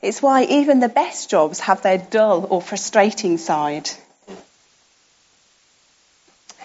It's 0.02 0.22
why 0.22 0.44
even 0.44 0.80
the 0.80 0.90
best 0.90 1.30
jobs 1.30 1.60
have 1.62 1.82
their 1.82 1.98
dull 1.98 2.48
or 2.50 2.62
frustrating 2.62 3.38
side. 3.38 3.90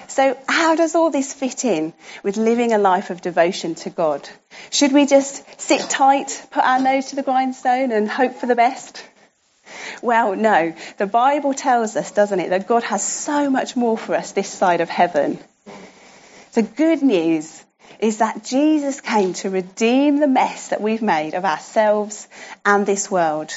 So, 0.09 0.37
how 0.47 0.75
does 0.75 0.95
all 0.95 1.11
this 1.11 1.33
fit 1.33 1.65
in 1.65 1.95
with 2.23 2.37
living 2.37 2.73
a 2.73 2.79
life 2.79 3.09
of 3.09 3.23
devotion 3.23 3.75
to 3.77 3.91
God? 3.91 4.29
Should 4.71 4.93
we 4.93 5.07
just 5.07 5.43
sit 5.59 5.81
tight, 5.89 6.47
put 6.51 6.63
our 6.63 6.81
nose 6.81 7.07
to 7.07 7.17
the 7.17 7.23
grindstone, 7.23 7.93
and 7.93 8.11
hope 8.11 8.35
for 8.35 8.45
the 8.45 8.55
best? 8.55 9.03
Well, 10.02 10.37
no. 10.37 10.75
The 10.99 11.07
Bible 11.07 11.55
tells 11.55 11.97
us, 11.97 12.11
doesn't 12.12 12.41
it, 12.41 12.50
that 12.50 12.69
God 12.69 12.83
has 12.85 13.02
so 13.02 13.50
much 13.50 13.76
more 13.76 13.99
for 13.99 14.14
us 14.14 14.33
this 14.33 14.49
side 14.49 14.81
of 14.81 14.88
heaven. 14.88 15.38
The 16.55 16.62
good 16.62 17.02
news 17.02 17.64
is 17.99 18.19
that 18.19 18.45
Jesus 18.45 19.00
came 19.00 19.33
to 19.35 19.50
redeem 19.50 20.19
the 20.19 20.26
mess 20.26 20.69
that 20.69 20.81
we've 20.81 21.02
made 21.02 21.35
of 21.35 21.45
ourselves 21.45 22.26
and 22.64 22.85
this 22.85 23.11
world. 23.11 23.52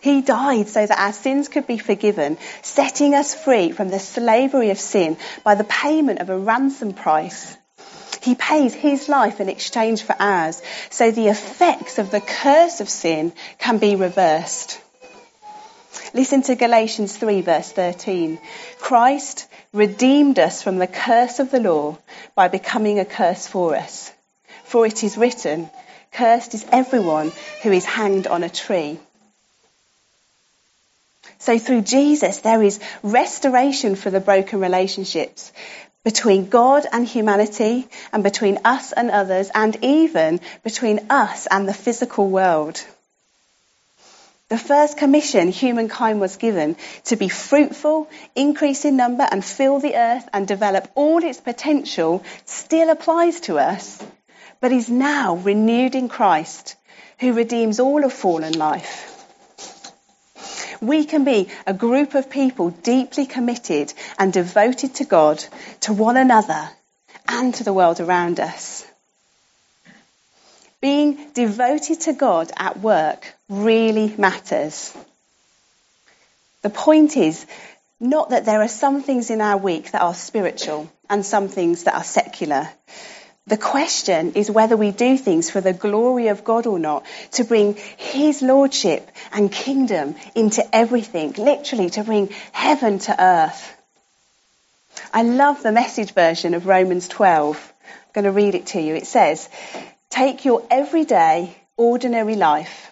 He 0.00 0.22
died 0.22 0.68
so 0.68 0.86
that 0.86 0.98
our 0.98 1.12
sins 1.12 1.48
could 1.48 1.66
be 1.66 1.78
forgiven, 1.78 2.38
setting 2.62 3.14
us 3.14 3.34
free 3.34 3.72
from 3.72 3.88
the 3.88 3.98
slavery 3.98 4.70
of 4.70 4.78
sin 4.78 5.16
by 5.44 5.54
the 5.54 5.64
payment 5.64 6.20
of 6.20 6.30
a 6.30 6.38
ransom 6.38 6.92
price. 6.92 7.56
He 8.22 8.36
pays 8.36 8.72
his 8.72 9.08
life 9.08 9.40
in 9.40 9.48
exchange 9.48 10.02
for 10.02 10.14
ours, 10.18 10.62
so 10.90 11.10
the 11.10 11.26
effects 11.28 11.98
of 11.98 12.10
the 12.10 12.20
curse 12.20 12.80
of 12.80 12.88
sin 12.88 13.32
can 13.58 13.78
be 13.78 13.96
reversed. 13.96 14.80
Listen 16.14 16.42
to 16.42 16.54
Galatians 16.54 17.16
3 17.16 17.40
verse 17.40 17.72
13. 17.72 18.38
Christ 18.78 19.46
redeemed 19.72 20.38
us 20.38 20.62
from 20.62 20.76
the 20.76 20.86
curse 20.86 21.38
of 21.38 21.50
the 21.50 21.60
law 21.60 21.96
by 22.34 22.48
becoming 22.48 22.98
a 22.98 23.04
curse 23.04 23.46
for 23.46 23.74
us. 23.74 24.12
For 24.64 24.84
it 24.86 25.02
is 25.02 25.16
written, 25.16 25.70
cursed 26.12 26.52
is 26.54 26.66
everyone 26.70 27.32
who 27.62 27.72
is 27.72 27.86
hanged 27.86 28.26
on 28.26 28.42
a 28.42 28.50
tree. 28.50 28.98
So 31.38 31.58
through 31.58 31.82
Jesus, 31.82 32.38
there 32.38 32.62
is 32.62 32.78
restoration 33.02 33.96
for 33.96 34.10
the 34.10 34.20
broken 34.20 34.60
relationships 34.60 35.50
between 36.04 36.50
God 36.50 36.84
and 36.92 37.06
humanity 37.06 37.88
and 38.12 38.22
between 38.22 38.58
us 38.64 38.92
and 38.92 39.10
others 39.10 39.50
and 39.54 39.76
even 39.82 40.40
between 40.62 41.06
us 41.10 41.46
and 41.50 41.66
the 41.66 41.74
physical 41.74 42.28
world. 42.28 42.84
The 44.52 44.58
first 44.58 44.98
commission 44.98 45.48
humankind 45.48 46.20
was 46.20 46.36
given 46.36 46.76
to 47.04 47.16
be 47.16 47.30
fruitful, 47.30 48.10
increase 48.34 48.84
in 48.84 48.96
number, 48.96 49.26
and 49.30 49.42
fill 49.42 49.78
the 49.78 49.96
earth 49.96 50.28
and 50.30 50.46
develop 50.46 50.90
all 50.94 51.24
its 51.24 51.40
potential 51.40 52.22
still 52.44 52.90
applies 52.90 53.40
to 53.48 53.58
us, 53.58 53.98
but 54.60 54.70
is 54.70 54.90
now 54.90 55.36
renewed 55.36 55.94
in 55.94 56.10
Christ, 56.10 56.76
who 57.18 57.32
redeems 57.32 57.80
all 57.80 58.04
of 58.04 58.12
fallen 58.12 58.52
life. 58.52 59.08
We 60.82 61.06
can 61.06 61.24
be 61.24 61.48
a 61.66 61.72
group 61.72 62.14
of 62.14 62.28
people 62.28 62.68
deeply 62.68 63.24
committed 63.24 63.94
and 64.18 64.34
devoted 64.34 64.96
to 64.96 65.06
God, 65.06 65.42
to 65.86 65.94
one 65.94 66.18
another, 66.18 66.68
and 67.26 67.54
to 67.54 67.64
the 67.64 67.72
world 67.72 68.00
around 68.00 68.38
us. 68.38 68.84
Being 70.82 71.30
devoted 71.32 72.02
to 72.02 72.12
God 72.12 72.52
at 72.54 72.80
work 72.80 73.34
really 73.52 74.14
matters. 74.16 74.96
The 76.62 76.70
point 76.70 77.16
is 77.16 77.46
not 78.00 78.30
that 78.30 78.44
there 78.44 78.62
are 78.62 78.68
some 78.68 79.02
things 79.02 79.30
in 79.30 79.40
our 79.40 79.56
week 79.56 79.92
that 79.92 80.02
are 80.02 80.14
spiritual 80.14 80.90
and 81.10 81.24
some 81.24 81.48
things 81.48 81.84
that 81.84 81.94
are 81.94 82.04
secular. 82.04 82.68
The 83.46 83.56
question 83.56 84.34
is 84.34 84.50
whether 84.50 84.76
we 84.76 84.92
do 84.92 85.18
things 85.18 85.50
for 85.50 85.60
the 85.60 85.72
glory 85.72 86.28
of 86.28 86.44
God 86.44 86.66
or 86.66 86.78
not, 86.78 87.04
to 87.32 87.44
bring 87.44 87.74
His 87.96 88.40
Lordship 88.40 89.10
and 89.32 89.50
kingdom 89.50 90.14
into 90.36 90.64
everything, 90.74 91.32
literally 91.36 91.90
to 91.90 92.04
bring 92.04 92.28
heaven 92.52 93.00
to 93.00 93.22
earth. 93.22 93.76
I 95.12 95.22
love 95.22 95.62
the 95.62 95.72
message 95.72 96.14
version 96.14 96.54
of 96.54 96.66
Romans 96.66 97.08
12. 97.08 97.72
I'm 97.84 97.92
going 98.12 98.24
to 98.24 98.30
read 98.30 98.54
it 98.54 98.66
to 98.66 98.80
you. 98.80 98.94
It 98.94 99.06
says, 99.06 99.48
Take 100.08 100.44
your 100.44 100.64
everyday, 100.70 101.56
ordinary 101.76 102.36
life, 102.36 102.91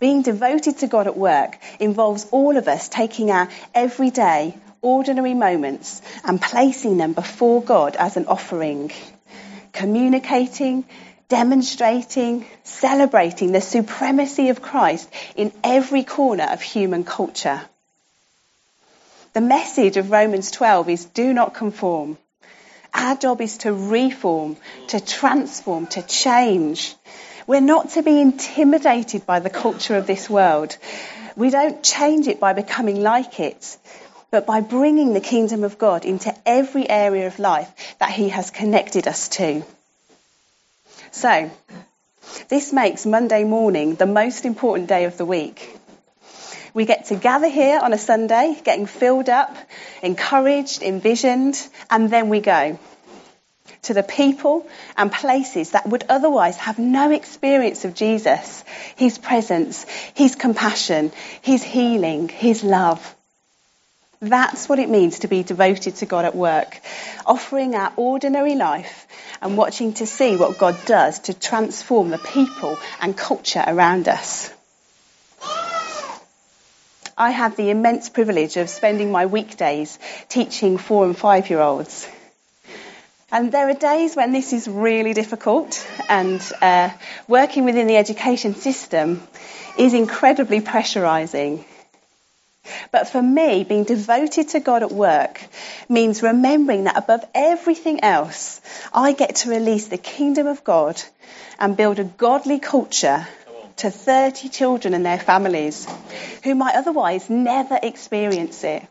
Being 0.00 0.22
devoted 0.22 0.78
to 0.78 0.86
God 0.86 1.08
at 1.08 1.16
work 1.16 1.58
involves 1.80 2.28
all 2.30 2.56
of 2.56 2.68
us 2.68 2.88
taking 2.88 3.32
our 3.32 3.48
everyday, 3.74 4.54
ordinary 4.80 5.34
moments 5.34 6.00
and 6.22 6.40
placing 6.40 6.98
them 6.98 7.14
before 7.14 7.62
God 7.62 7.96
as 7.96 8.16
an 8.16 8.26
offering. 8.26 8.92
Communicating, 9.72 10.84
demonstrating, 11.28 12.46
celebrating 12.62 13.50
the 13.50 13.60
supremacy 13.60 14.50
of 14.50 14.62
Christ 14.62 15.10
in 15.34 15.52
every 15.64 16.04
corner 16.04 16.44
of 16.44 16.62
human 16.62 17.02
culture. 17.02 17.60
The 19.32 19.40
message 19.40 19.96
of 19.96 20.12
Romans 20.12 20.52
12 20.52 20.88
is 20.90 21.04
do 21.06 21.32
not 21.32 21.54
conform. 21.54 22.18
Our 22.94 23.16
job 23.16 23.40
is 23.40 23.58
to 23.58 23.72
reform, 23.72 24.56
to 24.88 25.00
transform, 25.00 25.86
to 25.88 26.02
change. 26.02 26.94
We're 27.48 27.62
not 27.62 27.92
to 27.92 28.02
be 28.02 28.20
intimidated 28.20 29.24
by 29.24 29.40
the 29.40 29.48
culture 29.48 29.96
of 29.96 30.06
this 30.06 30.28
world. 30.28 30.76
We 31.34 31.48
don't 31.48 31.82
change 31.82 32.28
it 32.28 32.40
by 32.40 32.52
becoming 32.52 33.00
like 33.00 33.40
it, 33.40 33.78
but 34.30 34.44
by 34.44 34.60
bringing 34.60 35.14
the 35.14 35.22
kingdom 35.22 35.64
of 35.64 35.78
God 35.78 36.04
into 36.04 36.36
every 36.44 36.86
area 36.86 37.26
of 37.26 37.38
life 37.38 37.96
that 38.00 38.10
He 38.10 38.28
has 38.28 38.50
connected 38.50 39.08
us 39.08 39.30
to. 39.40 39.64
So, 41.10 41.50
this 42.50 42.70
makes 42.74 43.06
Monday 43.06 43.44
morning 43.44 43.94
the 43.94 44.04
most 44.04 44.44
important 44.44 44.86
day 44.90 45.04
of 45.04 45.16
the 45.16 45.24
week. 45.24 45.74
We 46.74 46.84
get 46.84 47.06
to 47.06 47.14
gather 47.14 47.48
here 47.48 47.80
on 47.82 47.94
a 47.94 47.98
Sunday, 47.98 48.60
getting 48.62 48.84
filled 48.84 49.30
up, 49.30 49.56
encouraged, 50.02 50.82
envisioned, 50.82 51.66
and 51.88 52.10
then 52.10 52.28
we 52.28 52.40
go 52.40 52.78
to 53.88 53.94
the 53.94 54.02
people 54.02 54.66
and 54.98 55.10
places 55.10 55.70
that 55.70 55.86
would 55.86 56.04
otherwise 56.10 56.56
have 56.58 56.78
no 56.78 57.10
experience 57.10 57.86
of 57.86 57.94
Jesus, 57.94 58.62
His 58.96 59.16
presence, 59.16 59.84
His 60.14 60.36
compassion, 60.36 61.10
His 61.40 61.62
healing, 61.62 62.28
His 62.28 62.62
love. 62.62 63.14
That's 64.20 64.68
what 64.68 64.78
it 64.78 64.90
means 64.90 65.20
to 65.20 65.28
be 65.28 65.42
devoted 65.42 65.96
to 65.96 66.06
God 66.06 66.26
at 66.26 66.36
work, 66.36 66.80
offering 67.24 67.74
our 67.74 67.90
ordinary 67.96 68.56
life 68.56 69.06
and 69.40 69.56
watching 69.56 69.94
to 69.94 70.06
see 70.06 70.36
what 70.36 70.58
God 70.58 70.76
does 70.84 71.20
to 71.20 71.32
transform 71.32 72.10
the 72.10 72.18
people 72.18 72.78
and 73.00 73.16
culture 73.16 73.64
around 73.66 74.06
us. 74.06 74.52
I 77.16 77.30
have 77.30 77.56
the 77.56 77.70
immense 77.70 78.10
privilege 78.10 78.58
of 78.58 78.68
spending 78.68 79.10
my 79.10 79.24
weekdays 79.24 79.98
teaching 80.28 80.76
four 80.76 81.06
and 81.06 81.16
five 81.16 81.48
year 81.48 81.60
olds. 81.60 82.06
And 83.30 83.52
there 83.52 83.68
are 83.68 83.74
days 83.74 84.16
when 84.16 84.32
this 84.32 84.54
is 84.54 84.66
really 84.66 85.12
difficult, 85.12 85.86
and 86.08 86.40
uh, 86.62 86.88
working 87.26 87.66
within 87.66 87.86
the 87.86 87.98
education 87.98 88.54
system 88.54 89.22
is 89.76 89.92
incredibly 89.92 90.62
pressurising. 90.62 91.62
But 92.90 93.08
for 93.08 93.20
me, 93.20 93.64
being 93.64 93.84
devoted 93.84 94.48
to 94.50 94.60
God 94.60 94.82
at 94.82 94.92
work 94.92 95.42
means 95.90 96.22
remembering 96.22 96.84
that 96.84 96.96
above 96.96 97.24
everything 97.34 98.02
else, 98.02 98.62
I 98.94 99.12
get 99.12 99.36
to 99.36 99.50
release 99.50 99.88
the 99.88 99.98
kingdom 99.98 100.46
of 100.46 100.64
God 100.64 101.02
and 101.58 101.76
build 101.76 101.98
a 101.98 102.04
godly 102.04 102.58
culture 102.58 103.26
to 103.76 103.90
30 103.90 104.48
children 104.48 104.94
and 104.94 105.04
their 105.04 105.18
families 105.18 105.86
who 106.44 106.54
might 106.54 106.76
otherwise 106.76 107.28
never 107.28 107.78
experience 107.82 108.64
it. 108.64 108.82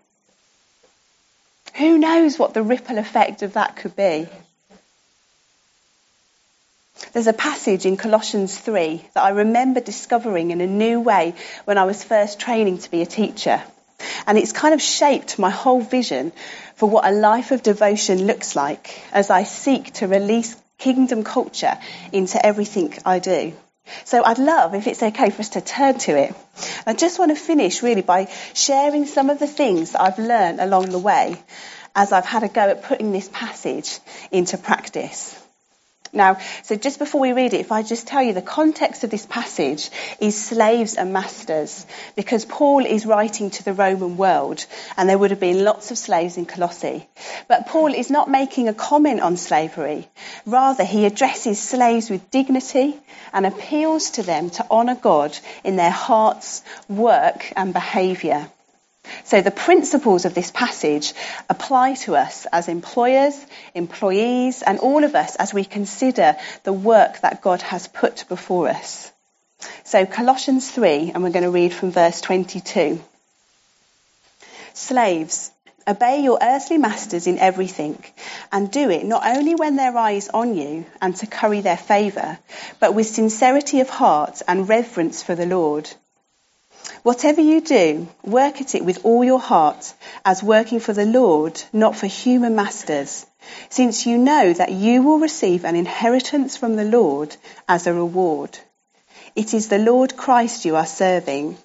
Who 1.78 2.00
knows 2.00 2.40
what 2.40 2.56
the 2.56 2.64
ripple 2.64 2.98
effect 2.98 3.44
of 3.44 3.54
that 3.54 3.76
could 3.76 3.96
be? 3.96 4.28
There's 7.14 7.28
a 7.28 7.34
passage 7.34 7.86
in 7.86 7.98
Colossians 7.98 8.58
3 8.58 9.06
that 9.14 9.24
I 9.24 9.30
remember 9.30 9.80
discovering 9.80 10.50
in 10.50 10.62
a 10.62 10.68
new 10.68 11.00
way 11.00 11.36
when 11.66 11.78
I 11.78 11.86
was 11.86 12.04
first 12.04 12.40
training 12.40 12.80
to 12.80 12.90
be 12.90 13.04
a 13.04 13.06
teacher. 13.06 13.62
And 14.26 14.40
it's 14.40 14.52
kind 14.52 14.74
of 14.74 14.82
shaped 14.82 15.38
my 15.38 15.52
whole 15.52 15.82
vision 15.82 16.32
for 16.76 16.90
what 16.90 17.06
a 17.06 17.12
life 17.12 17.52
of 17.52 17.62
devotion 17.62 18.26
looks 18.26 18.56
like 18.56 19.00
as 19.12 19.30
I 19.30 19.44
seek 19.44 19.94
to 19.94 20.08
release 20.08 20.56
kingdom 20.80 21.24
culture 21.24 21.78
into 22.12 22.44
everything 22.44 22.94
I 23.06 23.20
do. 23.20 23.54
So 24.06 24.24
I'd 24.24 24.40
love, 24.40 24.76
if 24.76 24.88
it's 24.88 25.04
okay, 25.04 25.30
for 25.30 25.42
us 25.42 25.50
to 25.50 25.62
turn 25.62 25.98
to 26.00 26.18
it. 26.18 26.36
I 26.86 26.94
just 26.94 27.20
want 27.20 27.32
to 27.32 27.36
finish 27.36 27.84
really 27.84 28.02
by 28.02 28.30
sharing 28.54 29.06
some 29.06 29.30
of 29.30 29.40
the 29.40 29.48
things 29.48 29.96
I've 29.96 30.20
learned 30.20 30.60
along 30.60 30.90
the 30.90 31.00
way 31.00 31.36
as 31.96 32.12
I've 32.12 32.26
had 32.26 32.44
a 32.44 32.48
go 32.48 32.70
at 32.70 32.84
putting 32.84 33.12
this 33.12 33.30
passage 33.32 34.00
into 34.32 34.58
practice. 34.58 35.36
Now, 36.18 36.40
so 36.64 36.76
just 36.76 37.00
before 37.00 37.22
we 37.22 37.32
read 37.32 37.54
it, 37.54 37.62
if 37.62 37.72
I 37.72 37.84
just 37.84 38.08
tell 38.08 38.24
you 38.24 38.34
the 38.34 38.42
context 38.42 39.04
of 39.04 39.10
this 39.10 39.26
passage 39.26 39.90
is 40.20 40.44
slaves 40.44 40.96
and 40.96 41.14
masters, 41.14 41.86
because 42.16 42.44
Paul 42.44 42.86
is 42.86 43.06
writing 43.06 43.52
to 43.52 43.64
the 43.64 43.74
Roman 43.74 44.18
world, 44.18 44.66
and 44.98 45.08
there 45.08 45.18
would 45.18 45.32
have 45.32 45.40
been 45.40 45.64
lots 45.64 45.92
of 45.92 45.98
slaves 45.98 46.38
in 46.38 46.46
Colossae. 46.46 47.08
But 47.48 47.68
Paul 47.68 47.94
is 47.94 48.10
not 48.10 48.30
making 48.30 48.68
a 48.68 48.74
comment 48.74 49.22
on 49.22 49.38
slavery. 49.38 50.08
Rather, 50.46 50.84
he 50.84 51.06
addresses 51.06 51.60
slaves 51.60 52.10
with 52.10 52.32
dignity 52.32 53.00
and 53.32 53.46
appeals 53.46 54.12
to 54.12 54.24
them 54.24 54.50
to 54.50 54.66
honour 54.72 54.96
God 54.96 55.38
in 55.64 55.76
their 55.76 55.92
hearts, 55.92 56.64
work, 56.90 57.54
and 57.56 57.74
behaviour. 57.74 58.50
So 59.24 59.42
the 59.42 59.52
principles 59.52 60.26
of 60.26 60.34
this 60.34 60.52
passage 60.52 61.14
apply 61.50 61.96
to 62.06 62.16
us 62.16 62.46
as 62.52 62.68
employers, 62.68 63.36
employees, 63.74 64.62
and 64.62 64.80
all 64.80 65.04
of 65.04 65.16
us 65.16 65.36
as 65.36 65.54
we 65.54 65.66
consider 65.66 66.36
the 66.64 66.74
work 66.74 67.22
that 67.22 67.42
God 67.42 67.62
has 67.62 67.88
put 67.88 68.26
before 68.30 68.70
us. 68.70 69.12
So 69.84 70.06
Colossians 70.06 70.70
3, 70.70 71.12
and 71.14 71.24
we're 71.24 71.32
going 71.32 71.44
to 71.44 71.52
read 71.52 71.74
from 71.74 71.92
verse 71.92 72.22
22. 72.22 73.02
Slaves, 74.74 75.52
obey 75.88 76.22
your 76.22 76.38
earthly 76.42 76.78
masters 76.78 77.28
in 77.28 77.40
everything, 77.40 77.98
and 78.52 78.70
do 78.70 78.90
it 78.90 79.06
not 79.06 79.26
only 79.26 79.56
when 79.56 79.76
their 79.76 79.98
eye 79.98 80.12
is 80.12 80.30
on 80.30 80.56
you 80.56 80.86
and 81.02 81.16
to 81.16 81.26
curry 81.26 81.62
their 81.62 81.78
favour, 81.78 82.38
but 82.80 82.94
with 82.94 83.08
sincerity 83.08 83.80
of 83.80 83.90
heart 83.90 84.42
and 84.48 84.70
reverence 84.70 85.24
for 85.24 85.34
the 85.34 85.46
Lord 85.46 85.90
Whatever 87.08 87.40
you 87.40 87.62
do, 87.62 88.06
work 88.26 88.60
at 88.60 88.76
it 88.76 88.84
with 88.84 89.06
all 89.06 89.24
your 89.24 89.40
heart, 89.40 89.94
as 90.26 90.44
working 90.44 90.82
for 90.82 90.92
the 90.92 91.06
Lord, 91.06 91.64
not 91.72 91.96
for 91.96 92.06
human 92.06 92.54
masters, 92.54 93.26
since 93.70 94.06
you 94.06 94.18
know 94.18 94.52
that 94.52 94.74
you 94.74 95.02
will 95.04 95.20
receive 95.20 95.64
an 95.64 95.78
inheritance 95.78 96.58
from 96.58 96.76
the 96.76 96.84
Lord 96.84 97.34
as 97.66 97.88
a 97.88 97.94
reward. 97.94 98.60
It 99.38 99.54
is 99.54 99.70
the 99.70 99.78
Lord 99.78 100.18
Christ 100.18 100.66
you 100.66 100.76
are 100.76 100.86
serving. 100.86 101.58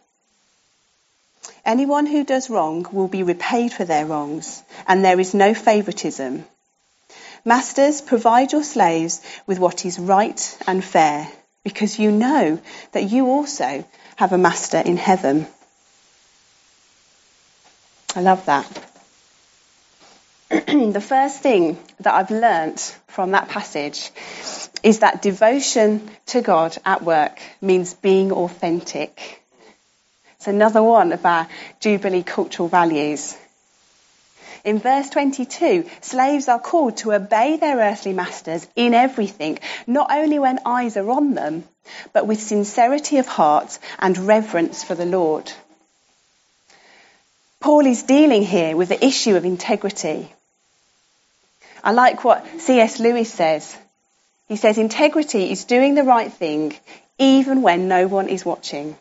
Anyone 1.64 2.06
who 2.06 2.22
does 2.22 2.48
wrong 2.48 2.86
will 2.92 3.08
be 3.08 3.24
repaid 3.24 3.72
for 3.72 3.84
their 3.84 4.06
wrongs, 4.06 4.62
and 4.86 5.04
there 5.04 5.18
is 5.18 5.34
no 5.34 5.54
favoritism. 5.54 6.44
Masters, 7.44 8.00
provide 8.00 8.52
your 8.52 8.62
slaves 8.62 9.20
with 9.48 9.58
what 9.58 9.84
is 9.86 9.98
right 9.98 10.56
and 10.68 10.84
fair, 10.84 11.26
because 11.64 11.98
you 11.98 12.12
know 12.12 12.60
that 12.92 13.10
you 13.10 13.26
also 13.26 13.84
have 14.16 14.32
a 14.32 14.38
master 14.38 14.78
in 14.78 14.96
heaven. 14.96 15.46
I 18.14 18.20
love 18.20 18.44
that. 18.46 18.66
the 20.50 21.00
first 21.00 21.40
thing 21.40 21.78
that 22.00 22.12
I've 22.12 22.30
learnt 22.30 22.98
from 23.08 23.30
that 23.30 23.48
passage 23.48 24.10
is 24.82 24.98
that 24.98 25.22
devotion 25.22 26.10
to 26.26 26.42
God 26.42 26.76
at 26.84 27.02
work 27.02 27.40
means 27.60 27.94
being 27.94 28.32
authentic. 28.32 29.42
It's 30.36 30.48
another 30.48 30.82
one 30.82 31.12
of 31.12 31.24
our 31.24 31.48
Jubilee 31.80 32.22
cultural 32.22 32.68
values. 32.68 33.36
In 34.64 34.78
verse 34.78 35.10
22, 35.10 35.88
slaves 36.00 36.48
are 36.48 36.60
called 36.60 36.96
to 36.98 37.12
obey 37.12 37.56
their 37.56 37.78
earthly 37.78 38.12
masters 38.12 38.66
in 38.76 38.94
everything, 38.94 39.58
not 39.86 40.12
only 40.12 40.38
when 40.38 40.60
eyes 40.64 40.96
are 40.96 41.10
on 41.10 41.34
them, 41.34 41.64
but 42.12 42.26
with 42.26 42.40
sincerity 42.40 43.18
of 43.18 43.26
heart 43.26 43.78
and 43.98 44.16
reverence 44.18 44.84
for 44.84 44.94
the 44.94 45.04
Lord. 45.04 45.50
Paul 47.58 47.86
is 47.86 48.04
dealing 48.04 48.42
here 48.42 48.76
with 48.76 48.88
the 48.88 49.04
issue 49.04 49.36
of 49.36 49.44
integrity. 49.44 50.32
I 51.82 51.90
like 51.90 52.22
what 52.22 52.46
C.S. 52.60 53.00
Lewis 53.00 53.32
says. 53.32 53.76
He 54.48 54.56
says, 54.56 54.78
integrity 54.78 55.50
is 55.50 55.64
doing 55.64 55.94
the 55.94 56.04
right 56.04 56.32
thing 56.32 56.74
even 57.18 57.62
when 57.62 57.88
no 57.88 58.06
one 58.06 58.28
is 58.28 58.44
watching. 58.44 58.96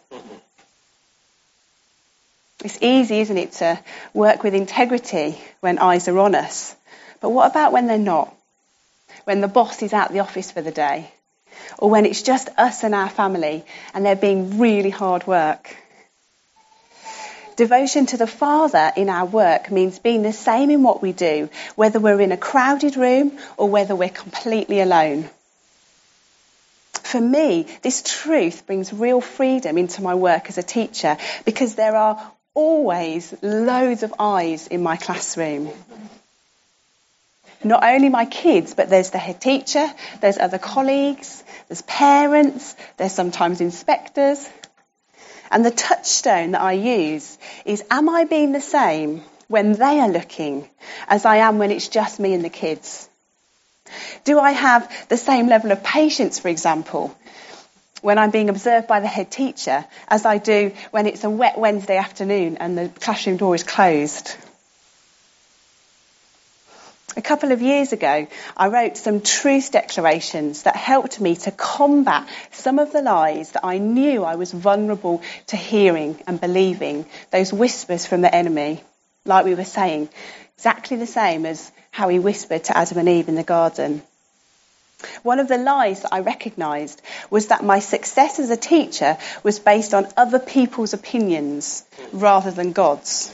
It's 2.63 2.77
easy, 2.81 3.21
isn't 3.21 3.37
it, 3.37 3.53
to 3.53 3.79
work 4.13 4.43
with 4.43 4.53
integrity 4.53 5.37
when 5.61 5.79
eyes 5.79 6.07
are 6.07 6.19
on 6.19 6.35
us. 6.35 6.75
But 7.19 7.29
what 7.29 7.49
about 7.49 7.71
when 7.71 7.87
they're 7.87 7.97
not? 7.97 8.35
When 9.23 9.41
the 9.41 9.47
boss 9.47 9.81
is 9.81 9.93
out 9.93 10.11
the 10.11 10.19
office 10.19 10.51
for 10.51 10.61
the 10.61 10.71
day? 10.71 11.11
Or 11.77 11.89
when 11.89 12.05
it's 12.05 12.21
just 12.21 12.49
us 12.57 12.83
and 12.83 12.93
our 12.93 13.09
family 13.09 13.63
and 13.93 14.05
they're 14.05 14.15
being 14.15 14.59
really 14.59 14.89
hard 14.89 15.25
work? 15.25 15.75
Devotion 17.55 18.05
to 18.07 18.17
the 18.17 18.27
Father 18.27 18.91
in 18.95 19.09
our 19.09 19.25
work 19.25 19.71
means 19.71 19.99
being 19.99 20.21
the 20.21 20.33
same 20.33 20.69
in 20.69 20.83
what 20.83 21.01
we 21.01 21.11
do, 21.11 21.49
whether 21.75 21.99
we're 21.99 22.21
in 22.21 22.31
a 22.31 22.37
crowded 22.37 22.95
room 22.95 23.37
or 23.57 23.69
whether 23.69 23.95
we're 23.95 24.09
completely 24.09 24.79
alone. 24.79 25.29
For 26.93 27.19
me, 27.19 27.67
this 27.81 28.01
truth 28.03 28.65
brings 28.65 28.93
real 28.93 29.19
freedom 29.19 29.77
into 29.77 30.01
my 30.01 30.15
work 30.15 30.47
as 30.47 30.57
a 30.57 30.63
teacher 30.63 31.17
because 31.45 31.75
there 31.75 31.95
are 31.95 32.31
always 32.53 33.33
loads 33.41 34.03
of 34.03 34.13
eyes 34.19 34.67
in 34.67 34.83
my 34.83 34.97
classroom. 34.97 35.69
Not 37.63 37.83
only 37.83 38.09
my 38.09 38.25
kids, 38.25 38.73
but 38.73 38.89
there's 38.89 39.11
the 39.11 39.19
head 39.19 39.39
teacher, 39.39 39.87
there's 40.19 40.39
other 40.39 40.57
colleagues, 40.57 41.43
there's 41.67 41.83
parents, 41.83 42.75
there's 42.97 43.13
sometimes 43.13 43.61
inspectors. 43.61 44.49
And 45.51 45.63
the 45.63 45.71
touchstone 45.71 46.51
that 46.51 46.61
I 46.61 46.73
use 46.73 47.37
is 47.65 47.83
am 47.91 48.09
I 48.09 48.23
being 48.23 48.51
the 48.51 48.61
same 48.61 49.21
when 49.47 49.73
they 49.73 49.99
are 49.99 50.09
looking 50.09 50.67
as 51.07 51.25
I 51.25 51.37
am 51.37 51.59
when 51.59 51.71
it's 51.71 51.89
just 51.89 52.19
me 52.19 52.33
and 52.33 52.43
the 52.43 52.49
kids? 52.49 53.07
Do 54.23 54.39
I 54.39 54.51
have 54.51 54.89
the 55.09 55.17
same 55.17 55.47
level 55.47 55.71
of 55.71 55.83
patience, 55.83 56.39
for 56.39 56.47
example, 56.47 57.15
when 58.01 58.17
I'm 58.17 58.31
being 58.31 58.49
observed 58.49 58.87
by 58.87 58.99
the 58.99 59.07
head 59.07 59.31
teacher 59.31 59.85
as 60.07 60.25
I 60.25 60.37
do 60.37 60.73
when 60.91 61.07
it's 61.07 61.23
a 61.23 61.29
wet 61.29 61.57
Wednesday 61.57 61.97
afternoon 61.97 62.57
and 62.57 62.77
the 62.77 62.89
classroom 62.99 63.37
door 63.37 63.55
is 63.55 63.63
closed? 63.63 64.35
A 67.17 67.21
couple 67.21 67.51
of 67.51 67.61
years 67.61 67.91
ago, 67.91 68.27
I 68.55 68.67
wrote 68.67 68.95
some 68.95 69.19
truth 69.19 69.71
declarations 69.71 70.63
that 70.63 70.77
helped 70.77 71.19
me 71.19 71.35
to 71.35 71.51
combat 71.51 72.27
some 72.51 72.79
of 72.79 72.93
the 72.93 73.01
lies 73.01 73.51
that 73.51 73.65
I 73.65 73.79
knew 73.79 74.23
I 74.23 74.35
was 74.35 74.53
vulnerable 74.53 75.21
to 75.47 75.57
hearing 75.57 76.17
and 76.25 76.39
believing, 76.39 77.05
those 77.29 77.51
whispers 77.51 78.05
from 78.05 78.21
the 78.21 78.33
enemy, 78.33 78.81
like 79.25 79.43
we 79.43 79.55
were 79.55 79.65
saying, 79.65 80.07
exactly 80.55 80.95
the 80.95 81.05
same 81.05 81.45
as 81.45 81.69
how 81.91 82.07
he 82.07 82.17
whispered 82.17 82.63
to 82.65 82.77
Adam 82.77 82.99
and 82.99 83.09
Eve 83.09 83.27
in 83.27 83.35
the 83.35 83.43
garden. 83.43 84.01
One 85.23 85.39
of 85.39 85.47
the 85.47 85.57
lies 85.57 86.01
that 86.01 86.13
I 86.13 86.19
recognised 86.19 87.01
was 87.29 87.47
that 87.47 87.63
my 87.63 87.79
success 87.79 88.39
as 88.39 88.49
a 88.49 88.57
teacher 88.57 89.17
was 89.43 89.59
based 89.59 89.93
on 89.93 90.07
other 90.17 90.39
people's 90.39 90.93
opinions 90.93 91.83
rather 92.11 92.51
than 92.51 92.71
God's. 92.71 93.33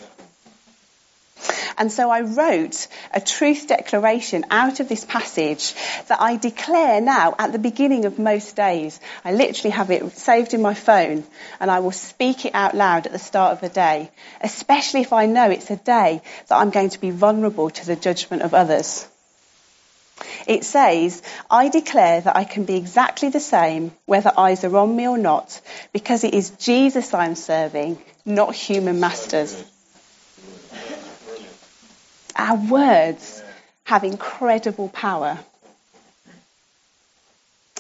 And 1.78 1.92
so 1.92 2.10
I 2.10 2.22
wrote 2.22 2.88
a 3.14 3.22
truth 3.22 3.68
declaration 3.68 4.46
out 4.50 4.80
of 4.80 4.90
this 4.90 5.06
passage 5.06 5.76
that 6.08 6.20
I 6.20 6.36
declare 6.36 7.00
now 7.02 7.36
at 7.38 7.52
the 7.52 7.60
beginning 7.60 8.06
of 8.06 8.18
most 8.18 8.56
days. 8.56 9.00
I 9.24 9.32
literally 9.32 9.70
have 9.72 9.92
it 9.92 10.12
saved 10.18 10.56
in 10.56 10.62
my 10.62 10.74
phone 10.74 11.24
and 11.60 11.70
I 11.70 11.80
will 11.80 11.92
speak 11.92 12.46
it 12.46 12.56
out 12.56 12.76
loud 12.76 13.06
at 13.06 13.12
the 13.12 13.20
start 13.20 13.54
of 13.54 13.62
the 13.62 13.70
day, 13.70 14.10
especially 14.42 15.02
if 15.02 15.14
I 15.14 15.28
know 15.28 15.52
it's 15.52 15.70
a 15.70 15.76
day 15.76 16.22
that 16.48 16.58
I'm 16.58 16.72
going 16.72 16.90
to 16.90 17.00
be 17.00 17.12
vulnerable 17.12 17.70
to 17.70 17.86
the 17.86 17.96
judgment 17.96 18.42
of 18.42 18.56
others. 18.56 19.08
It 20.48 20.64
says, 20.64 21.22
I 21.50 21.70
declare 21.70 22.22
that 22.22 22.36
I 22.36 22.44
can 22.44 22.64
be 22.64 22.76
exactly 22.76 23.30
the 23.30 23.40
same 23.40 23.92
whether 24.06 24.32
eyes 24.38 24.64
are 24.64 24.78
on 24.78 24.96
me 24.96 25.08
or 25.08 25.18
not, 25.18 25.60
because 25.94 26.24
it 26.24 26.34
is 26.34 26.52
Jesus 26.52 27.14
I'm 27.14 27.36
serving, 27.36 27.98
not 28.26 28.56
human 28.56 29.00
masters. 29.00 29.64
Our 32.36 32.58
words 32.58 33.44
have 33.84 34.04
incredible 34.04 34.90
power. 34.90 35.40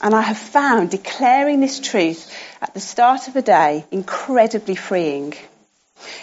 And 0.01 0.13
I 0.13 0.21
have 0.21 0.37
found 0.37 0.91
declaring 0.91 1.59
this 1.59 1.79
truth 1.79 2.31
at 2.61 2.73
the 2.73 2.79
start 2.79 3.27
of 3.27 3.35
a 3.35 3.41
day 3.41 3.85
incredibly 3.91 4.75
freeing. 4.75 5.33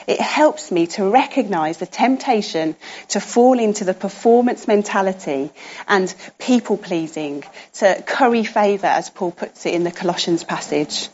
It 0.07 0.21
helps 0.21 0.71
me 0.71 0.87
to 0.89 1.09
recognize 1.09 1.79
the 1.79 1.87
temptation 1.87 2.77
to 3.09 3.21
fall 3.21 3.59
into 3.59 3.85
the 3.85 3.95
performance 3.95 4.69
mentality 4.69 5.51
and 5.89 6.15
people 6.39 6.77
pleasing, 6.77 7.45
to 7.75 8.03
curry 8.07 8.45
favor, 8.45 8.87
as 8.87 9.11
Paul 9.11 9.33
puts 9.33 9.67
it 9.67 9.75
in 9.75 9.85
the 9.85 9.91
Colossians 9.91 10.45
passage, 10.45 11.09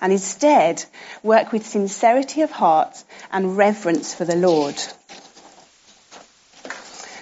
and 0.00 0.12
instead 0.12 0.84
work 1.22 1.52
with 1.52 1.66
sincerity 1.66 2.42
of 2.42 2.50
heart 2.50 3.02
and 3.30 3.56
reverence 3.56 4.14
for 4.14 4.24
the 4.24 4.36
Lord. 4.36 4.80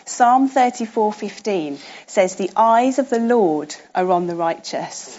Psalm 0.05 0.50
34:15 0.50 1.79
says 2.07 2.35
the 2.35 2.50
eyes 2.57 2.98
of 2.98 3.11
the 3.11 3.20
Lord 3.20 3.74
are 3.94 4.11
on 4.11 4.26
the 4.26 4.37
righteous. 4.37 5.18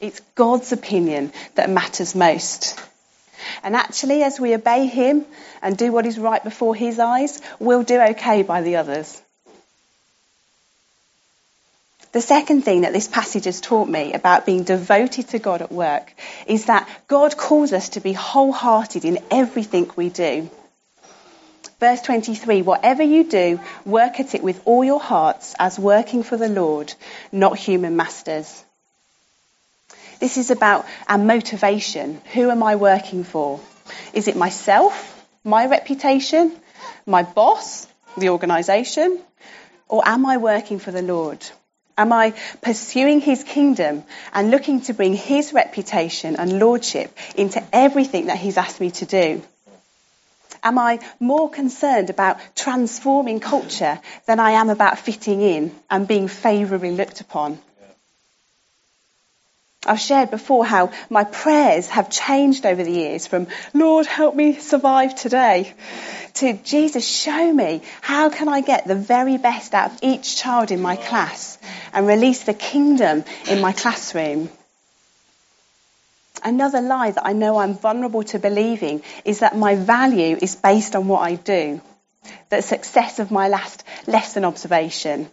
It's 0.00 0.20
God's 0.34 0.72
opinion 0.72 1.32
that 1.54 1.70
matters 1.70 2.14
most. 2.14 2.78
And 3.62 3.76
actually 3.76 4.22
as 4.22 4.40
we 4.40 4.54
obey 4.54 4.86
him 4.86 5.24
and 5.62 5.76
do 5.76 5.92
what 5.92 6.06
is 6.06 6.18
right 6.18 6.42
before 6.42 6.74
his 6.74 6.98
eyes, 6.98 7.40
we'll 7.58 7.82
do 7.82 8.00
okay 8.00 8.42
by 8.42 8.62
the 8.62 8.76
others. 8.76 9.20
The 12.12 12.20
second 12.20 12.62
thing 12.62 12.80
that 12.80 12.92
this 12.92 13.06
passage 13.06 13.44
has 13.44 13.60
taught 13.60 13.88
me 13.88 14.14
about 14.14 14.44
being 14.44 14.64
devoted 14.64 15.28
to 15.28 15.38
God 15.38 15.62
at 15.62 15.70
work 15.70 16.12
is 16.46 16.64
that 16.66 16.88
God 17.06 17.36
calls 17.36 17.72
us 17.72 17.90
to 17.90 18.00
be 18.00 18.12
wholehearted 18.12 19.04
in 19.04 19.20
everything 19.30 19.88
we 19.94 20.08
do. 20.08 20.50
Verse 21.78 22.02
23 22.02 22.62
Whatever 22.62 23.04
you 23.04 23.24
do, 23.24 23.60
work 23.86 24.18
at 24.18 24.34
it 24.34 24.42
with 24.42 24.60
all 24.64 24.82
your 24.82 25.00
hearts 25.00 25.54
as 25.58 25.78
working 25.78 26.24
for 26.24 26.36
the 26.36 26.48
Lord, 26.48 26.92
not 27.30 27.56
human 27.56 27.96
masters. 27.96 28.64
This 30.20 30.36
is 30.36 30.50
about 30.50 30.86
our 31.08 31.18
motivation. 31.18 32.20
Who 32.34 32.50
am 32.50 32.62
I 32.62 32.76
working 32.76 33.24
for? 33.24 33.58
Is 34.12 34.28
it 34.28 34.36
myself, 34.36 35.26
my 35.44 35.66
reputation, 35.66 36.54
my 37.06 37.22
boss, 37.22 37.86
the 38.18 38.28
organisation? 38.28 39.18
Or 39.88 40.06
am 40.06 40.26
I 40.26 40.36
working 40.36 40.78
for 40.78 40.90
the 40.90 41.02
Lord? 41.02 41.44
Am 41.96 42.12
I 42.12 42.34
pursuing 42.60 43.20
his 43.20 43.42
kingdom 43.44 44.04
and 44.32 44.50
looking 44.50 44.82
to 44.82 44.94
bring 44.94 45.14
his 45.14 45.52
reputation 45.54 46.36
and 46.36 46.58
lordship 46.58 47.16
into 47.34 47.62
everything 47.72 48.26
that 48.26 48.38
he's 48.38 48.58
asked 48.58 48.80
me 48.80 48.90
to 48.92 49.06
do? 49.06 49.42
Am 50.62 50.78
I 50.78 51.00
more 51.18 51.48
concerned 51.48 52.10
about 52.10 52.38
transforming 52.54 53.40
culture 53.40 53.98
than 54.26 54.38
I 54.38 54.52
am 54.52 54.68
about 54.68 54.98
fitting 54.98 55.40
in 55.40 55.74
and 55.88 56.06
being 56.06 56.28
favourably 56.28 56.90
looked 56.90 57.22
upon? 57.22 57.58
I've 59.86 60.00
shared 60.00 60.30
before 60.30 60.66
how 60.66 60.92
my 61.08 61.24
prayers 61.24 61.88
have 61.88 62.10
changed 62.10 62.66
over 62.66 62.84
the 62.84 62.90
years 62.90 63.26
from, 63.26 63.46
Lord, 63.72 64.04
help 64.04 64.34
me 64.34 64.58
survive 64.58 65.14
today, 65.14 65.72
to 66.34 66.52
Jesus, 66.52 67.06
show 67.06 67.50
me 67.50 67.80
how 68.02 68.28
can 68.28 68.48
I 68.48 68.60
get 68.60 68.86
the 68.86 68.94
very 68.94 69.38
best 69.38 69.72
out 69.72 69.92
of 69.92 69.98
each 70.02 70.36
child 70.36 70.70
in 70.70 70.82
my 70.82 70.96
class 70.96 71.56
and 71.94 72.06
release 72.06 72.44
the 72.44 72.52
kingdom 72.52 73.24
in 73.48 73.62
my 73.62 73.72
classroom. 73.72 74.50
Another 76.44 76.82
lie 76.82 77.10
that 77.10 77.26
I 77.26 77.32
know 77.32 77.56
I'm 77.56 77.74
vulnerable 77.74 78.22
to 78.24 78.38
believing 78.38 79.02
is 79.24 79.40
that 79.40 79.56
my 79.56 79.76
value 79.76 80.36
is 80.40 80.56
based 80.56 80.94
on 80.94 81.08
what 81.08 81.20
I 81.20 81.36
do, 81.36 81.80
that 82.50 82.64
success 82.64 83.18
of 83.18 83.30
my 83.30 83.48
last 83.48 83.82
lesson 84.06 84.44
observation 84.44 85.30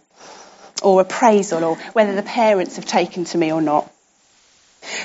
or 0.82 1.02
appraisal 1.02 1.64
or 1.64 1.76
whether 1.92 2.14
the 2.14 2.22
parents 2.22 2.76
have 2.76 2.86
taken 2.86 3.24
to 3.26 3.38
me 3.38 3.52
or 3.52 3.60
not. 3.60 3.92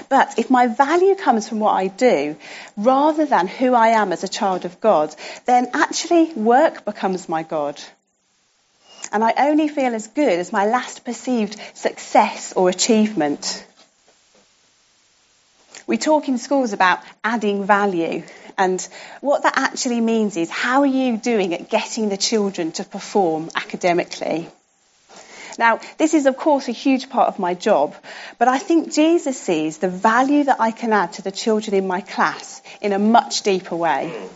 But 0.09 0.37
if 0.37 0.49
my 0.49 0.67
value 0.67 1.15
comes 1.15 1.47
from 1.47 1.59
what 1.59 1.73
I 1.73 1.87
do 1.87 2.35
rather 2.77 3.25
than 3.25 3.47
who 3.47 3.73
I 3.73 3.89
am 3.89 4.11
as 4.11 4.23
a 4.23 4.27
child 4.27 4.65
of 4.65 4.79
God, 4.79 5.15
then 5.45 5.69
actually 5.73 6.33
work 6.33 6.85
becomes 6.85 7.29
my 7.29 7.43
God. 7.43 7.81
And 9.11 9.23
I 9.23 9.33
only 9.49 9.67
feel 9.67 9.93
as 9.93 10.07
good 10.07 10.39
as 10.39 10.51
my 10.51 10.65
last 10.65 11.05
perceived 11.05 11.59
success 11.73 12.53
or 12.53 12.69
achievement. 12.69 13.65
We 15.85 15.97
talk 15.97 16.27
in 16.29 16.37
schools 16.37 16.73
about 16.73 16.99
adding 17.23 17.65
value, 17.65 18.23
and 18.57 18.87
what 19.21 19.43
that 19.43 19.57
actually 19.57 19.99
means 19.99 20.37
is 20.37 20.49
how 20.49 20.81
are 20.81 20.85
you 20.85 21.17
doing 21.17 21.53
at 21.53 21.69
getting 21.69 22.09
the 22.09 22.17
children 22.17 22.71
to 22.73 22.83
perform 22.85 23.49
academically? 23.55 24.49
Now, 25.57 25.79
this 25.97 26.13
is 26.13 26.25
of 26.25 26.37
course 26.37 26.67
a 26.67 26.71
huge 26.71 27.09
part 27.09 27.27
of 27.27 27.39
my 27.39 27.53
job, 27.53 27.95
but 28.37 28.47
I 28.47 28.59
think 28.59 28.93
Jesus 28.93 29.39
sees 29.39 29.77
the 29.77 29.89
value 29.89 30.43
that 30.45 30.59
I 30.59 30.71
can 30.71 30.93
add 30.93 31.13
to 31.13 31.21
the 31.21 31.31
children 31.31 31.75
in 31.75 31.87
my 31.87 32.01
class 32.01 32.61
in 32.81 32.93
a 32.93 32.99
much 32.99 33.41
deeper 33.43 33.75
way. 33.75 34.29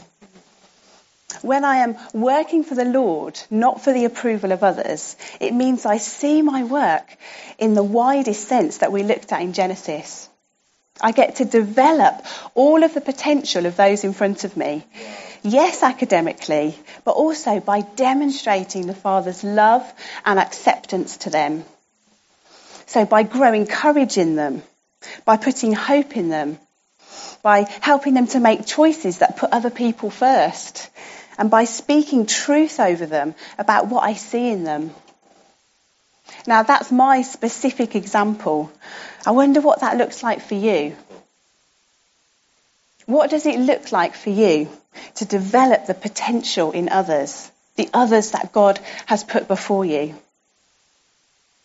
When 1.41 1.65
I 1.65 1.77
am 1.77 1.97
working 2.13 2.63
for 2.63 2.75
the 2.75 2.85
Lord, 2.85 3.39
not 3.49 3.81
for 3.81 3.93
the 3.93 4.05
approval 4.05 4.51
of 4.51 4.63
others, 4.63 5.15
it 5.39 5.53
means 5.53 5.85
I 5.85 5.97
see 5.97 6.41
my 6.41 6.63
work 6.63 7.15
in 7.57 7.73
the 7.73 7.83
widest 7.83 8.47
sense 8.47 8.79
that 8.79 8.91
we 8.91 9.03
looked 9.03 9.31
at 9.31 9.41
in 9.41 9.53
Genesis. 9.53 10.29
I 10.99 11.11
get 11.11 11.37
to 11.37 11.45
develop 11.45 12.25
all 12.55 12.83
of 12.83 12.93
the 12.93 13.01
potential 13.01 13.65
of 13.65 13.75
those 13.75 14.03
in 14.03 14.13
front 14.13 14.43
of 14.43 14.57
me. 14.57 14.85
Yes, 15.43 15.83
academically, 15.83 16.77
but 17.03 17.11
also 17.11 17.59
by 17.59 17.81
demonstrating 17.81 18.87
the 18.87 18.95
Father's 18.95 19.43
love 19.43 19.85
and 20.25 20.39
acceptance 20.39 21.17
to 21.17 21.29
them. 21.29 21.63
So 22.87 23.05
by 23.05 23.23
growing 23.23 23.67
courage 23.67 24.17
in 24.17 24.35
them, 24.35 24.63
by 25.25 25.37
putting 25.37 25.73
hope 25.73 26.17
in 26.17 26.29
them, 26.29 26.57
by 27.43 27.61
helping 27.81 28.13
them 28.13 28.27
to 28.27 28.39
make 28.39 28.65
choices 28.65 29.19
that 29.19 29.37
put 29.37 29.51
other 29.51 29.69
people 29.69 30.09
first, 30.09 30.89
and 31.37 31.51
by 31.51 31.65
speaking 31.65 32.25
truth 32.25 32.79
over 32.79 33.05
them 33.05 33.35
about 33.57 33.87
what 33.87 34.03
I 34.03 34.13
see 34.13 34.49
in 34.49 34.63
them. 34.63 34.91
Now 36.45 36.63
that's 36.63 36.91
my 36.91 37.21
specific 37.21 37.95
example. 37.95 38.71
I 39.25 39.31
wonder 39.31 39.61
what 39.61 39.81
that 39.81 39.97
looks 39.97 40.23
like 40.23 40.41
for 40.41 40.55
you. 40.55 40.95
What 43.05 43.29
does 43.29 43.45
it 43.45 43.59
look 43.59 43.91
like 43.91 44.15
for 44.15 44.29
you 44.29 44.69
to 45.15 45.25
develop 45.25 45.85
the 45.85 45.93
potential 45.93 46.71
in 46.71 46.89
others, 46.89 47.49
the 47.75 47.89
others 47.93 48.31
that 48.31 48.51
God 48.51 48.79
has 49.05 49.23
put 49.23 49.47
before 49.47 49.85
you? 49.85 50.15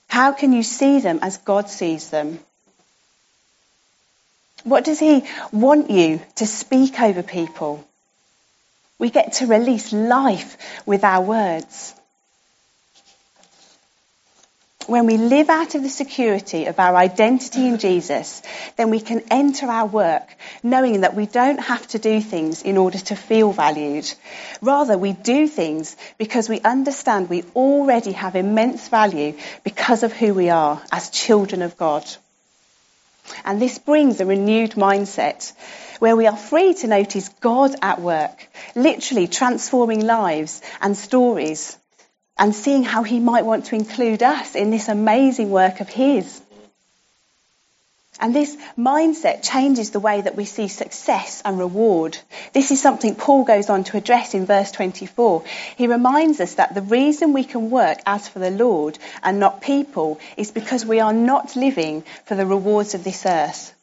How 0.09 0.33
can 0.33 0.53
you 0.53 0.62
see 0.62 1.01
them 1.01 1.18
as 1.22 1.38
God 1.38 1.70
sees 1.70 2.11
them? 2.11 2.38
What 4.64 4.85
does 4.85 5.01
He 5.01 5.25
want 5.51 5.90
you 5.90 6.20
to 6.37 6.46
speak 6.46 7.01
over 7.01 7.22
people? 7.22 7.85
We 8.98 9.11
get 9.11 9.33
to 9.35 9.46
release 9.46 9.92
life 9.92 10.57
with 10.87 11.03
our 11.03 11.22
words 11.22 11.94
when 14.87 15.07
we 15.07 15.16
live 15.16 15.49
out 15.49 15.75
of 15.75 15.83
the 15.83 15.88
security 15.88 16.66
of 16.66 16.79
our 16.79 16.97
identity 16.97 17.66
in 17.66 17.79
Jesus, 17.79 18.42
then 18.77 18.90
we 18.90 19.01
can 19.01 19.23
enter 19.31 19.66
our 19.66 19.87
work 19.87 20.35
knowing 20.62 21.03
that 21.03 21.14
we 21.14 21.27
don't 21.27 21.61
have 21.61 21.87
to 21.88 21.99
do 21.99 22.21
things 22.21 22.62
in 22.62 22.77
order 22.77 22.99
to 22.99 23.16
feel 23.16 23.53
valued. 23.53 24.12
Rather, 24.61 24.99
we 24.99 25.12
do 25.12 25.47
things 25.47 25.97
because 26.18 26.49
we 26.49 26.61
understand 26.61 27.29
we 27.29 27.45
already 27.55 28.12
have 28.12 28.37
immense 28.37 28.88
value 28.88 29.37
because 29.64 30.03
of 30.03 30.12
who 30.12 30.35
we 30.35 30.51
are 30.51 30.83
as 30.90 31.11
children 31.11 31.62
of 31.62 31.77
God. 31.77 32.05
And 33.45 33.62
this 33.62 33.79
brings 33.79 34.21
a 34.21 34.27
renewed 34.27 34.73
mindset 34.73 35.53
where 36.01 36.16
we 36.16 36.27
are 36.27 36.37
free 36.37 36.75
to 36.75 36.87
notice 36.88 37.29
God 37.40 37.75
at 37.81 38.01
work, 38.01 38.49
literally 38.75 39.29
transforming 39.29 40.05
lives 40.05 40.61
and 40.81 40.97
stories 40.97 41.77
and 42.38 42.55
seeing 42.55 42.83
how 42.83 43.03
he 43.03 43.21
might 43.21 43.45
want 43.45 43.66
to 43.66 43.75
include 43.75 44.23
us 44.23 44.55
in 44.55 44.71
this 44.71 44.88
amazing 44.88 45.51
work 45.51 45.81
of 45.81 45.88
his. 45.88 46.40
And 48.21 48.35
this 48.35 48.57
mindset 48.79 49.42
changes 49.42 49.90
the 49.90 49.99
way 49.99 50.21
that 50.21 50.37
we 50.37 50.45
see 50.45 50.68
success 50.68 51.42
and 51.45 51.59
reward. 51.59 52.16
This 52.53 52.71
is 52.71 52.81
something 52.81 53.16
Paul 53.16 53.45
goes 53.45 53.68
on 53.68 53.85
to 53.85 53.97
address 53.97 54.35
in 54.35 54.47
verse 54.47 54.71
24. 54.71 55.42
He 55.77 55.88
reminds 55.88 56.38
us 56.40 56.55
that 56.55 56.75
the 56.75 56.83
reason 56.83 57.33
we 57.33 57.42
can 57.42 57.71
work 57.71 57.99
as 58.07 58.29
for 58.29 58.38
the 58.38 58.51
Lord 58.51 58.99
and 59.23 59.40
not 59.40 59.61
people 59.61 60.21
is 60.37 60.53
because 60.53 60.87
we 60.87 61.01
are 61.01 61.12
not 61.12 61.57
living 61.57 62.05
for 62.25 62.37
the 62.37 62.47
rewards 62.47 62.95
of 62.95 63.03
this 63.03 63.27
earth. 63.27 63.75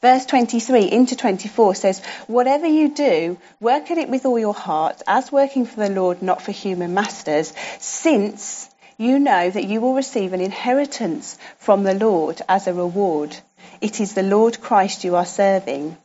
Verse 0.00 0.24
23 0.24 0.90
into 0.90 1.14
24 1.14 1.74
says, 1.74 2.00
Whatever 2.26 2.66
you 2.66 2.88
do, 2.88 3.36
work 3.60 3.90
at 3.90 3.98
it 3.98 4.08
with 4.08 4.24
all 4.24 4.38
your 4.38 4.54
heart, 4.54 5.02
as 5.06 5.30
working 5.30 5.66
for 5.66 5.76
the 5.86 5.94
Lord, 5.94 6.22
not 6.22 6.40
for 6.40 6.52
human 6.52 6.94
masters, 6.94 7.52
since 7.80 8.70
you 8.96 9.18
know 9.18 9.50
that 9.50 9.64
you 9.64 9.80
will 9.82 9.94
receive 9.94 10.32
an 10.32 10.40
inheritance 10.40 11.36
from 11.58 11.82
the 11.82 11.94
Lord 11.94 12.40
as 12.48 12.66
a 12.66 12.72
reward. 12.72 13.36
It 13.82 14.00
is 14.00 14.14
the 14.14 14.22
Lord 14.22 14.60
Christ 14.60 15.04
you 15.04 15.16
are 15.16 15.26
serving. 15.26 15.98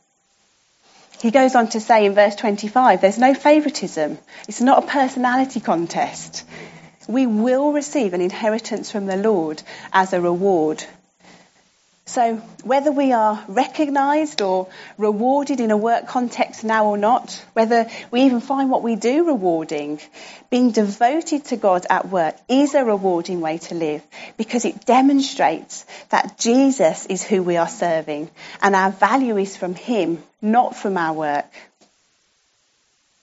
He 1.20 1.30
goes 1.30 1.54
on 1.54 1.68
to 1.68 1.80
say 1.80 2.04
in 2.04 2.14
verse 2.14 2.36
25, 2.36 3.00
there's 3.00 3.18
no 3.18 3.32
favoritism. 3.32 4.18
It's 4.46 4.60
not 4.60 4.84
a 4.84 4.86
personality 4.86 5.60
contest. 5.60 6.44
We 7.08 7.26
will 7.26 7.72
receive 7.72 8.12
an 8.12 8.20
inheritance 8.20 8.90
from 8.90 9.06
the 9.06 9.16
Lord 9.16 9.62
as 9.92 10.12
a 10.12 10.20
reward. 10.20 10.84
So, 12.08 12.36
whether 12.62 12.92
we 12.92 13.12
are 13.12 13.44
recognised 13.48 14.40
or 14.40 14.68
rewarded 14.96 15.58
in 15.58 15.72
a 15.72 15.76
work 15.76 16.06
context 16.06 16.62
now 16.62 16.86
or 16.86 16.96
not, 16.96 17.44
whether 17.52 17.90
we 18.12 18.22
even 18.22 18.40
find 18.40 18.70
what 18.70 18.84
we 18.84 18.94
do 18.94 19.26
rewarding, 19.26 20.00
being 20.48 20.70
devoted 20.70 21.46
to 21.46 21.56
God 21.56 21.84
at 21.90 22.08
work 22.08 22.36
is 22.48 22.74
a 22.74 22.84
rewarding 22.84 23.40
way 23.40 23.58
to 23.58 23.74
live 23.74 24.04
because 24.36 24.64
it 24.64 24.86
demonstrates 24.86 25.84
that 26.10 26.38
Jesus 26.38 27.06
is 27.06 27.24
who 27.24 27.42
we 27.42 27.56
are 27.56 27.68
serving 27.68 28.30
and 28.62 28.76
our 28.76 28.92
value 28.92 29.36
is 29.36 29.56
from 29.56 29.74
Him, 29.74 30.22
not 30.40 30.76
from 30.76 30.96
our 30.96 31.12
work. 31.12 31.52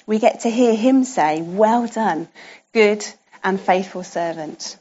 We 0.06 0.19
get 0.19 0.41
to 0.41 0.50
hear 0.50 0.76
Him 0.76 1.06
say, 1.06 1.41
Well 1.41 1.88
done, 1.88 2.28
good 2.74 3.06
and 3.46 3.62
faithful 3.62 4.04
servant. 4.04 4.78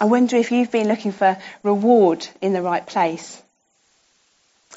I 0.00 0.04
wonder 0.04 0.36
if 0.36 0.52
you've 0.52 0.70
been 0.70 0.88
looking 0.88 1.12
for 1.12 1.38
reward 1.62 2.26
in 2.42 2.52
the 2.52 2.62
right 2.62 2.86
place. 2.86 3.42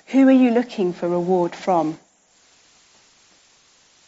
Who 0.08 0.28
are 0.28 0.32
you 0.32 0.52
looking 0.52 0.94
for 0.94 1.10
reward 1.10 1.56
from? 1.56 2.00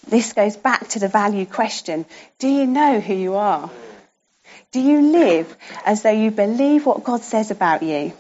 This 0.08 0.34
goes 0.34 0.56
back 0.56 0.88
to 0.90 1.00
the 1.00 1.08
value 1.08 1.46
question. 1.46 2.06
Do 2.40 2.48
you 2.48 2.66
know 2.66 3.00
who 3.00 3.14
you 3.14 3.36
are? 3.36 3.70
Do 4.72 4.80
you 4.80 5.02
live 5.02 5.56
as 5.86 6.02
though 6.02 6.12
you 6.12 6.32
believe 6.32 6.86
what 6.86 7.04
God 7.04 7.22
says 7.22 7.52
about 7.52 7.84
you? 7.84 8.14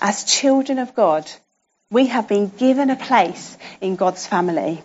As 0.00 0.24
children 0.24 0.78
of 0.78 0.94
God, 0.94 1.30
we 1.90 2.06
have 2.06 2.28
been 2.28 2.48
given 2.48 2.90
a 2.90 2.96
place 2.96 3.56
in 3.80 3.96
God's 3.96 4.26
family. 4.26 4.82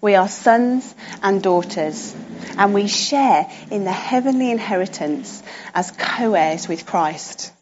We 0.00 0.14
are 0.14 0.28
sons 0.28 0.94
and 1.22 1.42
daughters, 1.42 2.14
and 2.56 2.74
we 2.74 2.88
share 2.88 3.50
in 3.70 3.84
the 3.84 3.92
heavenly 3.92 4.50
inheritance 4.50 5.42
as 5.74 5.90
co 5.90 6.34
heirs 6.34 6.68
with 6.68 6.86
Christ. 6.86 7.52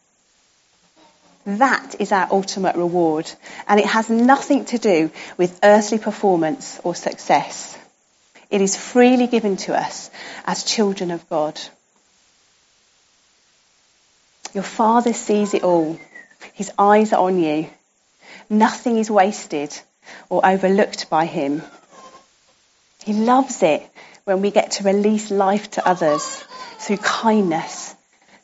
That 1.45 1.97
is 1.99 2.13
our 2.13 2.29
ultimate 2.31 2.77
reward, 2.77 3.31
and 3.67 3.81
it 3.81 3.87
has 3.87 4.09
nothing 4.09 4.65
to 4.67 4.79
do 4.79 5.11
with 5.37 5.59
earthly 5.63 5.99
performance 5.99 6.81
or 6.85 6.95
success. 6.95 7.77
It 8.49 8.61
is 8.61 8.77
freely 8.77 9.27
given 9.27 9.57
to 9.59 9.77
us 9.77 10.11
as 10.45 10.63
children 10.63 11.11
of 11.11 11.29
God. 11.29 11.61
Your 14.55 14.63
Father 14.63 15.15
sees 15.15 15.55
it 15.55 15.65
all. 15.65 15.99
His 16.53 16.71
eyes 16.79 17.13
are 17.13 17.25
on 17.25 17.39
you. 17.39 17.71
Nothing 18.51 18.99
is 18.99 19.11
wasted 19.11 19.77
or 20.29 20.47
overlooked 20.47 21.09
by 21.09 21.25
Him. 21.25 21.63
He 23.05 23.13
loves 23.13 23.63
it 23.63 23.89
when 24.25 24.43
we 24.43 24.51
get 24.51 24.73
to 24.73 24.85
release 24.85 25.31
life 25.31 25.71
to 25.73 25.87
others 25.87 26.45
through 26.79 26.99
kindness, 26.99 27.95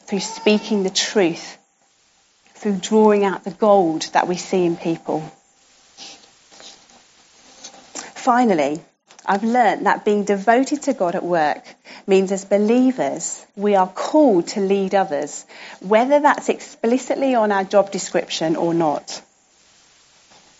through 0.07 0.21
speaking 0.21 0.83
the 0.83 0.90
truth, 0.90 1.57
through 2.55 2.79
drawing 2.81 3.25
out 3.25 3.44
the 3.44 3.51
gold 3.53 4.03
that 4.12 4.27
we 4.27 4.37
see 4.37 4.64
in 4.64 4.77
people. 4.77 5.21
Finally, 8.14 8.81
I've 9.25 9.44
learnt 9.44 9.85
that 9.85 10.05
being 10.05 10.25
devoted 10.25 10.83
to 10.85 10.92
God 10.92 11.14
at 11.14 11.23
work 11.23 11.62
means 12.07 12.33
as 12.33 12.44
believers, 12.44 13.44
we 13.55 13.77
are 13.77 13.87
called 13.87 14.49
to 14.49 14.61
lead 14.61 14.94
others, 14.94 15.44
whether 15.81 16.18
that's 16.18 16.49
explicitly 16.49 17.35
on 17.35 17.53
our 17.53 17.64
job 17.64 17.92
description 17.92 18.57
or 18.57 18.75
not. 18.75 19.23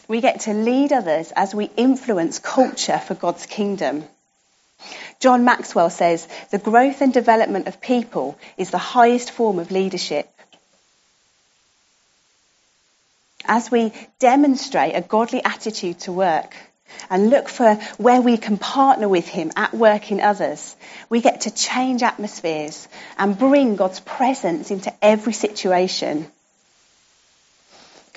We 0.09 0.21
get 0.21 0.41
to 0.41 0.55
lead 0.55 0.93
others 0.93 1.33
as 1.37 1.55
we 1.55 1.71
influence 1.77 2.39
culture 2.39 2.99
for 2.99 3.15
God's 3.15 3.47
kingdom. 3.47 4.05
John 5.21 5.45
Maxwell 5.45 5.91
says 5.91 6.27
the 6.51 6.59
growth 6.59 7.03
and 7.03 7.13
development 7.13 7.69
of 7.69 7.81
people 7.81 8.39
is 8.57 8.71
the 8.71 8.79
highest 8.79 9.31
form 9.31 9.59
of 9.59 9.71
leadership. 9.71 10.29
As 13.45 13.71
we 13.71 13.93
demonstrate 14.19 14.97
a 14.97 15.01
godly 15.03 15.43
attitude 15.45 16.01
to 16.01 16.13
work, 16.13 16.55
and 17.11 17.31
look 17.31 17.49
for 17.49 17.75
where 17.97 18.21
we 18.21 18.37
can 18.37 18.59
partner 18.59 19.09
with 19.09 19.29
Him 19.29 19.53
at 19.57 19.75
work 19.75 20.11
in 20.11 20.21
others. 20.21 20.77
We 21.09 21.21
get 21.21 21.43
to 21.43 21.51
change 21.51 22.03
atmospheres 22.03 22.89
and 23.17 23.39
bring 23.39 23.77
God's 23.77 24.01
presence 24.01 24.71
into 24.71 24.93
every 25.03 25.33
situation. 25.33 26.27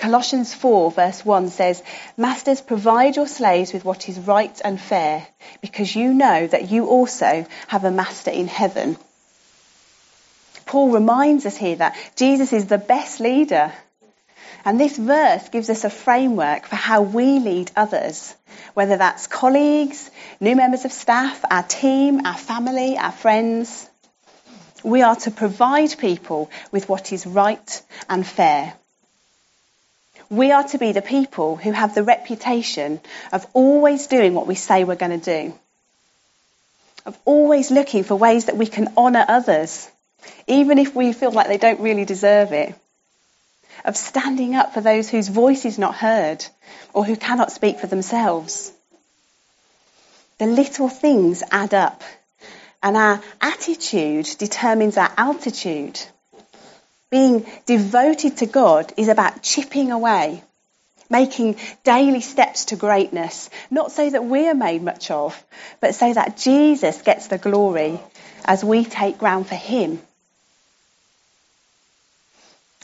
Colossians 0.02 0.52
4 0.52 0.90
verse 0.90 1.24
1 1.24 1.50
says, 1.50 1.80
Masters, 2.16 2.60
provide 2.60 3.14
your 3.14 3.28
slaves 3.28 3.72
with 3.72 3.84
what 3.84 4.08
is 4.08 4.18
right 4.18 4.60
and 4.64 4.80
fair, 4.80 5.24
because 5.60 5.94
you 5.94 6.12
know 6.12 6.44
that 6.48 6.72
you 6.72 6.86
also 6.86 7.46
have 7.68 7.84
a 7.84 7.92
master 7.92 8.32
in 8.32 8.48
heaven. 8.48 8.96
Paul 10.66 10.90
reminds 10.90 11.46
us 11.46 11.56
here 11.56 11.76
that 11.76 11.96
Jesus 12.16 12.52
is 12.52 12.66
the 12.66 12.78
best 12.78 13.20
leader. 13.20 13.72
And 14.64 14.80
this 14.80 14.96
verse 14.96 15.48
gives 15.50 15.70
us 15.70 15.84
a 15.84 15.90
framework 15.90 16.66
for 16.66 16.74
how 16.74 17.02
we 17.02 17.38
lead 17.38 17.70
others 17.76 18.34
whether 18.74 18.96
that's 18.96 19.28
colleagues, 19.28 20.10
new 20.40 20.56
members 20.56 20.84
of 20.84 20.92
staff, 20.92 21.44
our 21.48 21.62
team, 21.62 22.26
our 22.26 22.36
family, 22.36 22.96
our 22.98 23.12
friends. 23.12 23.88
We 24.82 25.02
are 25.02 25.16
to 25.16 25.30
provide 25.30 25.96
people 25.98 26.50
with 26.72 26.88
what 26.88 27.12
is 27.12 27.24
right 27.26 27.82
and 28.08 28.26
fair. 28.26 28.74
We 30.32 30.50
are 30.50 30.64
to 30.68 30.78
be 30.78 30.92
the 30.92 31.02
people 31.02 31.56
who 31.56 31.72
have 31.72 31.94
the 31.94 32.02
reputation 32.02 33.00
of 33.32 33.46
always 33.52 34.06
doing 34.06 34.32
what 34.32 34.46
we 34.46 34.54
say 34.54 34.82
we're 34.82 34.94
going 34.96 35.20
to 35.20 35.42
do, 35.42 35.54
of 37.04 37.18
always 37.26 37.70
looking 37.70 38.02
for 38.02 38.16
ways 38.16 38.46
that 38.46 38.56
we 38.56 38.66
can 38.66 38.94
honour 38.96 39.26
others, 39.28 39.90
even 40.46 40.78
if 40.78 40.94
we 40.94 41.12
feel 41.12 41.32
like 41.32 41.48
they 41.48 41.58
don't 41.58 41.80
really 41.80 42.06
deserve 42.06 42.52
it 42.52 42.74
of 43.84 43.94
standing 43.94 44.54
up 44.54 44.72
for 44.72 44.80
those 44.80 45.10
whose 45.10 45.28
voice 45.28 45.66
is 45.66 45.78
not 45.78 45.94
heard 45.94 46.42
or 46.94 47.04
who 47.04 47.14
cannot 47.14 47.52
speak 47.52 47.78
for 47.78 47.86
themselves. 47.86 48.72
The 50.38 50.46
little 50.46 50.88
things 50.88 51.42
add 51.50 51.74
up, 51.74 52.02
and 52.82 52.96
our 52.96 53.20
attitude 53.38 54.30
determines 54.38 54.96
our 54.96 55.12
altitude. 55.18 56.00
Being 57.12 57.46
devoted 57.66 58.38
to 58.38 58.46
God 58.46 58.92
is 58.96 59.06
about 59.06 59.42
chipping 59.42 59.92
away, 59.92 60.42
making 61.08 61.58
daily 61.84 62.22
steps 62.22 62.64
to 62.66 62.76
greatness, 62.76 63.48
not 63.70 63.92
so 63.92 64.10
that 64.10 64.24
we 64.24 64.48
are 64.48 64.54
made 64.54 64.82
much 64.82 65.12
of, 65.12 65.40
but 65.80 65.94
so 65.94 66.12
that 66.12 66.36
Jesus 66.38 67.02
gets 67.02 67.28
the 67.28 67.38
glory 67.38 68.00
as 68.44 68.64
we 68.64 68.84
take 68.84 69.18
ground 69.18 69.46
for 69.46 69.54
Him 69.54 70.02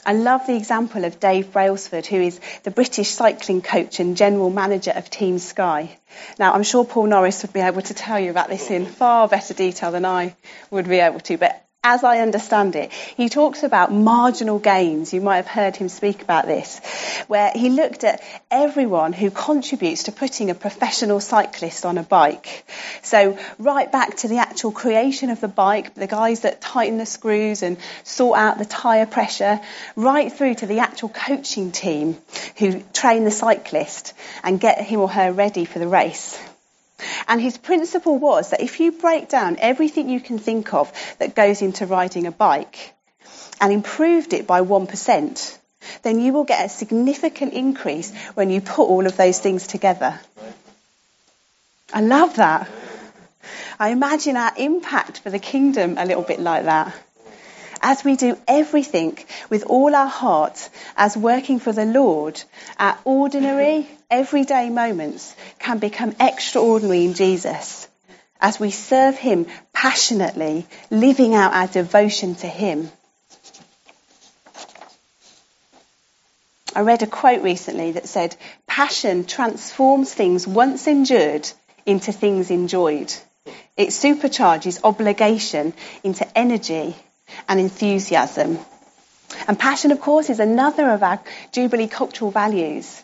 I 0.05 0.13
love 0.13 0.47
the 0.47 0.55
example 0.55 1.03
of 1.03 1.19
Dave 1.19 1.51
Brailsford, 1.51 2.05
who 2.05 2.21
is 2.21 2.39
the 2.63 2.71
British 2.71 3.09
cycling 3.09 3.61
coach 3.61 3.99
and 3.99 4.15
general 4.15 4.49
manager 4.49 4.91
of 4.91 5.09
Team 5.09 5.39
Sky. 5.39 5.97
Now, 6.39 6.53
I'm 6.53 6.63
sure 6.63 6.85
Paul 6.85 7.07
Norris 7.07 7.41
would 7.41 7.53
be 7.53 7.59
able 7.59 7.81
to 7.81 7.93
tell 7.93 8.19
you 8.19 8.31
about 8.31 8.49
this 8.49 8.71
in 8.71 8.85
far 8.85 9.27
better 9.27 9.53
detail 9.53 9.91
than 9.91 10.05
I 10.05 10.35
would 10.71 10.87
be 10.87 10.99
able 10.99 11.19
to, 11.21 11.37
but 11.37 11.63
as 11.81 12.03
I 12.03 12.19
understand 12.19 12.75
it, 12.75 12.91
he 12.91 13.29
talks 13.29 13.63
about 13.63 13.93
marginal 13.93 14.59
gains. 14.59 15.13
You 15.13 15.21
might 15.21 15.37
have 15.37 15.47
heard 15.47 15.77
him 15.77 15.87
speak 15.87 16.21
about 16.21 16.45
this, 16.45 16.79
where 17.27 17.53
he 17.55 17.69
looked 17.69 18.03
at 18.03 18.21
everyone 18.51 19.13
who 19.13 19.31
contributes 19.31 20.03
to 20.03 20.11
putting 20.11 20.49
a 20.49 20.55
professional 20.55 21.21
cyclist 21.21 21.85
on 21.85 21.97
a 21.97 22.03
bike. 22.03 22.65
So, 23.01 23.39
right 23.59 23.89
back 23.89 24.17
to 24.17 24.27
the 24.27 24.39
actual 24.39 24.73
creation 24.73 25.29
of 25.29 25.39
the 25.39 25.47
bike, 25.47 25.93
the 25.93 26.07
guys 26.07 26.41
that 26.41 26.59
tighten 26.59 26.97
the 26.97 27.05
screws 27.05 27.63
and 27.63 27.77
sort 28.03 28.37
out 28.37 28.57
the 28.57 28.65
tyre 28.65 29.05
pressure, 29.05 29.61
right 29.95 30.33
through 30.33 30.55
to 30.55 30.65
the 30.65 30.79
actual 30.79 31.07
coaching 31.07 31.71
team 31.71 32.17
who 32.57 32.81
train 32.91 33.23
the 33.23 33.31
cyclist 33.31 34.13
and 34.43 34.59
get 34.59 34.81
him 34.81 34.99
or 34.99 35.09
her 35.09 35.31
ready 35.31 35.63
for 35.63 35.79
the 35.79 35.87
race. 35.87 36.37
And 37.27 37.41
his 37.41 37.57
principle 37.57 38.17
was 38.17 38.49
that 38.49 38.61
if 38.61 38.79
you 38.79 38.91
break 38.91 39.29
down 39.29 39.57
everything 39.59 40.09
you 40.09 40.19
can 40.19 40.39
think 40.39 40.73
of 40.73 40.91
that 41.19 41.35
goes 41.35 41.61
into 41.61 41.85
riding 41.85 42.27
a 42.27 42.31
bike 42.31 42.93
and 43.61 43.71
improved 43.71 44.33
it 44.33 44.47
by 44.47 44.61
1%, 44.61 45.57
then 46.03 46.19
you 46.19 46.33
will 46.33 46.43
get 46.43 46.65
a 46.65 46.69
significant 46.69 47.53
increase 47.53 48.13
when 48.33 48.49
you 48.49 48.61
put 48.61 48.87
all 48.87 49.05
of 49.05 49.17
those 49.17 49.39
things 49.39 49.67
together. 49.67 50.19
I 51.93 52.01
love 52.01 52.35
that. 52.35 52.69
I 53.79 53.89
imagine 53.89 54.35
our 54.37 54.51
impact 54.57 55.19
for 55.19 55.29
the 55.29 55.39
kingdom 55.39 55.97
a 55.97 56.05
little 56.05 56.23
bit 56.23 56.39
like 56.39 56.65
that 56.65 56.93
as 57.81 58.03
we 58.03 58.15
do 58.15 58.37
everything 58.47 59.17
with 59.49 59.63
all 59.63 59.95
our 59.95 60.07
heart 60.07 60.69
as 60.97 61.15
working 61.15 61.59
for 61.59 61.71
the 61.71 61.85
Lord, 61.85 62.41
our 62.77 62.97
ordinary, 63.05 63.87
everyday 64.09 64.69
moments 64.69 65.35
can 65.59 65.79
become 65.79 66.15
extraordinary 66.19 67.05
in 67.05 67.13
Jesus 67.13 67.87
as 68.41 68.59
we 68.59 68.71
serve 68.71 69.17
Him 69.17 69.47
passionately, 69.73 70.65
living 70.89 71.35
out 71.35 71.53
our 71.53 71.67
devotion 71.67 72.35
to 72.35 72.47
Him. 72.47 72.89
I 76.75 76.81
read 76.81 77.01
a 77.01 77.07
quote 77.07 77.41
recently 77.41 77.93
that 77.93 78.07
said, 78.07 78.35
Passion 78.67 79.25
transforms 79.25 80.13
things 80.13 80.47
once 80.47 80.87
endured 80.87 81.49
into 81.85 82.11
things 82.11 82.51
enjoyed. 82.51 83.13
It 83.75 83.89
supercharges 83.89 84.79
obligation 84.83 85.73
into 86.03 86.27
energy 86.37 86.95
and 87.47 87.59
enthusiasm. 87.59 88.59
And 89.47 89.57
passion, 89.57 89.91
of 89.91 89.99
course, 89.99 90.29
is 90.29 90.39
another 90.39 90.89
of 90.89 91.03
our 91.03 91.19
Jubilee 91.51 91.87
cultural 91.87 92.31
values. 92.31 93.03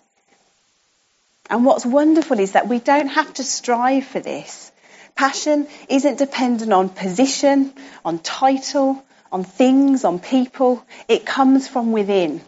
And 1.50 1.66
what's 1.66 1.86
wonderful 1.86 2.40
is 2.40 2.54
that 2.54 2.68
we 2.68 2.80
don't 2.80 3.08
have 3.08 3.34
to 3.36 3.44
strive 3.44 4.06
for 4.06 4.20
this. 4.20 4.72
Passion 5.16 5.68
isn't 5.88 6.18
dependent 6.18 6.74
on 6.74 6.90
position, 6.90 7.74
on 8.04 8.20
title, 8.20 9.04
on 9.32 9.44
things, 9.44 10.04
on 10.04 10.20
people. 10.20 10.84
It 11.08 11.26
comes 11.26 11.68
from 11.68 11.92
within. 11.92 12.42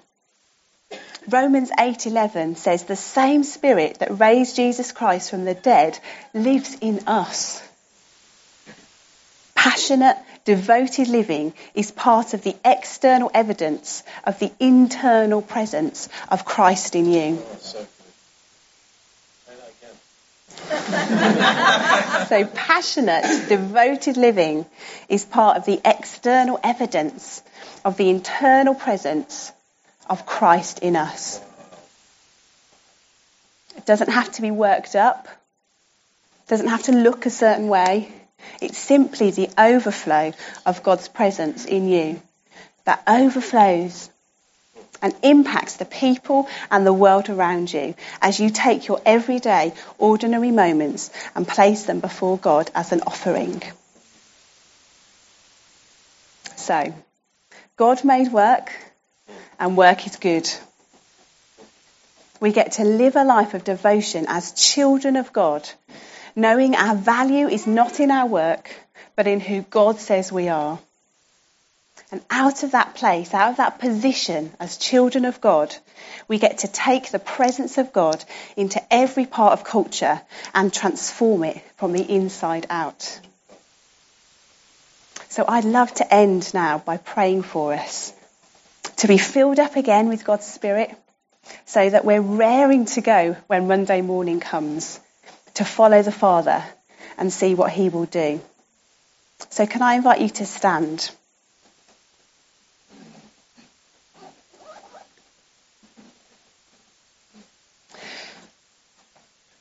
Romans 1.30 1.72
8:11 1.78 2.56
says 2.56 2.84
the 2.84 2.96
same 2.96 3.44
spirit 3.44 4.00
that 4.00 4.20
raised 4.20 4.56
Jesus 4.56 4.92
Christ 4.94 5.30
from 5.30 5.46
the 5.46 5.54
dead 5.54 6.00
lives 6.34 6.78
in 6.80 7.08
us. 7.08 7.62
Passionate 9.54 10.18
devoted 10.46 11.10
living 11.10 11.54
is 11.74 11.92
part 11.92 12.34
of 12.34 12.44
the 12.44 12.56
external 12.64 13.30
evidence 13.34 14.04
of 14.24 14.40
the 14.40 14.52
internal 14.60 15.42
presence 15.42 16.08
of 16.30 16.46
Christ 16.46 16.96
in 16.96 17.12
you. 17.12 17.44
so 22.28 22.46
passionate, 22.54 23.48
devoted 23.48 24.18
living 24.18 24.66
is 25.08 25.24
part 25.24 25.58
of 25.58 25.66
the 25.66 25.80
external 25.86 26.60
evidence 26.64 27.42
of 27.86 27.96
the 27.96 28.10
internal 28.10 28.76
presence 28.76 29.52
of 30.10 30.26
Christ 30.26 30.80
in 30.80 30.96
us. 30.96 31.42
It 33.78 33.86
doesn't 33.86 34.10
have 34.10 34.32
to 34.34 34.42
be 34.42 34.52
worked 34.52 34.96
up. 34.96 35.28
It 35.28 36.50
doesn't 36.50 36.68
have 36.68 36.84
to 36.84 36.92
look 36.92 37.26
a 37.26 37.30
certain 37.30 37.70
way. 37.70 38.12
It's 38.62 38.78
simply 38.78 39.32
the 39.32 39.50
overflow 39.58 40.34
of 40.66 40.84
God's 40.84 41.08
presence 41.08 41.66
in 41.66 41.88
you 41.88 42.22
that 42.86 43.04
overflows 43.08 44.10
and 45.02 45.16
impacts 45.24 45.78
the 45.78 45.86
people 45.86 46.48
and 46.72 46.86
the 46.86 46.94
world 46.94 47.30
around 47.30 47.72
you 47.72 47.96
as 48.22 48.40
you 48.40 48.50
take 48.50 48.88
your 48.88 49.02
everyday, 49.06 49.74
ordinary 49.98 50.52
moments 50.52 51.12
and 51.36 51.48
place 51.48 51.84
them 51.84 52.00
before 52.00 52.38
God 52.38 52.70
as 52.76 52.92
an 52.92 53.02
offering. 53.08 53.62
So, 56.56 56.94
God 57.76 58.04
made 58.04 58.32
work, 58.32 58.72
and 59.60 59.78
work 59.78 60.06
is 60.06 60.16
good. 60.18 60.50
We 62.40 62.52
get 62.52 62.74
to 62.74 62.84
live 62.84 63.16
a 63.16 63.24
life 63.24 63.54
of 63.54 63.64
devotion 63.64 64.26
as 64.28 64.52
children 64.52 65.16
of 65.16 65.34
God 65.34 65.68
knowing 66.38 66.76
our 66.76 66.96
value 66.96 67.48
is 67.48 67.66
not 67.66 68.00
in 68.00 68.12
our 68.12 68.28
work, 68.28 68.70
but 69.16 69.26
in 69.26 69.40
who 69.40 69.64
God 69.64 70.00
says 70.00 70.32
we 70.32 70.48
are. 70.50 70.78
And 72.12 72.22
out 72.30 72.64
of 72.64 72.72
that 72.72 72.96
place, 72.96 73.34
out 73.34 73.52
of 73.52 73.58
that 73.58 73.80
position 73.80 74.54
as 74.60 74.78
children 74.78 75.26
of 75.26 75.42
God, 75.42 75.76
we 76.28 76.40
get 76.40 76.60
to 76.60 76.68
take 76.68 77.12
the 77.12 77.20
presence 77.20 77.78
of 77.78 77.92
God 77.92 78.24
into 78.56 78.82
every 78.92 79.26
part 79.26 79.54
of 79.54 79.66
culture 79.66 80.22
and 80.54 80.72
transform 80.72 81.44
it 81.44 81.62
from 81.76 81.92
the 81.92 82.10
inside 82.10 82.66
out. 82.70 83.20
So 85.30 85.44
I'd 85.48 85.66
love 85.66 85.94
to 85.96 86.14
end 86.14 86.54
now 86.54 86.78
by 86.80 86.98
praying 86.98 87.44
for 87.44 87.74
us 87.74 88.14
to 88.98 89.08
be 89.08 89.18
filled 89.18 89.60
up 89.60 89.76
again 89.76 90.08
with 90.08 90.24
God's 90.24 90.46
Spirit 90.46 90.96
so 91.66 91.90
that 91.90 92.06
we're 92.06 92.22
raring 92.22 92.86
to 92.86 93.02
go 93.02 93.36
when 93.48 93.68
Monday 93.68 94.02
morning 94.02 94.40
comes 94.40 95.00
to 95.56 95.66
follow 95.66 96.02
the 96.02 96.12
Father 96.12 96.64
and 97.18 97.32
see 97.32 97.54
what 97.54 97.72
He 97.72 97.90
will 97.90 98.06
do. 98.06 98.40
So, 99.50 99.68
can 99.68 99.82
I 99.82 99.96
invite 99.96 100.22
you 100.22 100.30
to 100.30 100.46
stand? 100.46 101.12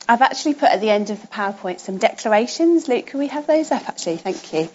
I've 0.09 0.23
actually 0.23 0.55
put 0.55 0.71
at 0.71 0.81
the 0.81 0.91
end 0.91 1.11
of 1.11 1.21
the 1.21 1.27
PowerPoint 1.27 1.81
some 1.81 1.99
declarations. 1.99 2.87
Luke, 2.89 3.07
can 3.07 3.19
we 3.19 3.27
have 3.29 3.47
those 3.47 3.71
up 3.73 3.89
actually? 3.89 4.19
Thank 4.19 4.53
you. 4.53 4.69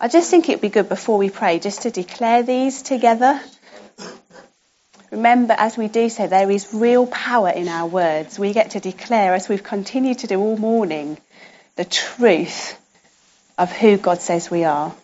I 0.00 0.06
just 0.08 0.30
think 0.30 0.48
it'd 0.48 0.60
be 0.60 0.68
good 0.68 0.88
before 0.88 1.18
we 1.18 1.28
pray 1.28 1.58
just 1.58 1.82
to 1.82 1.90
declare 1.90 2.42
these 2.42 2.82
together. 2.82 3.40
Remember, 5.10 5.54
as 5.56 5.76
we 5.76 5.88
do 5.88 6.08
so, 6.08 6.26
there 6.26 6.50
is 6.50 6.72
real 6.72 7.06
power 7.06 7.48
in 7.48 7.66
our 7.66 7.88
words. 7.88 8.38
We 8.38 8.52
get 8.52 8.72
to 8.72 8.80
declare, 8.80 9.34
as 9.34 9.48
we've 9.48 9.62
continued 9.62 10.18
to 10.18 10.26
do 10.26 10.38
all 10.38 10.56
morning, 10.56 11.16
the 11.76 11.84
truth 11.84 12.78
of 13.56 13.72
who 13.72 13.96
God 13.96 14.20
says 14.20 14.50
we 14.50 14.64
are. 14.64 14.94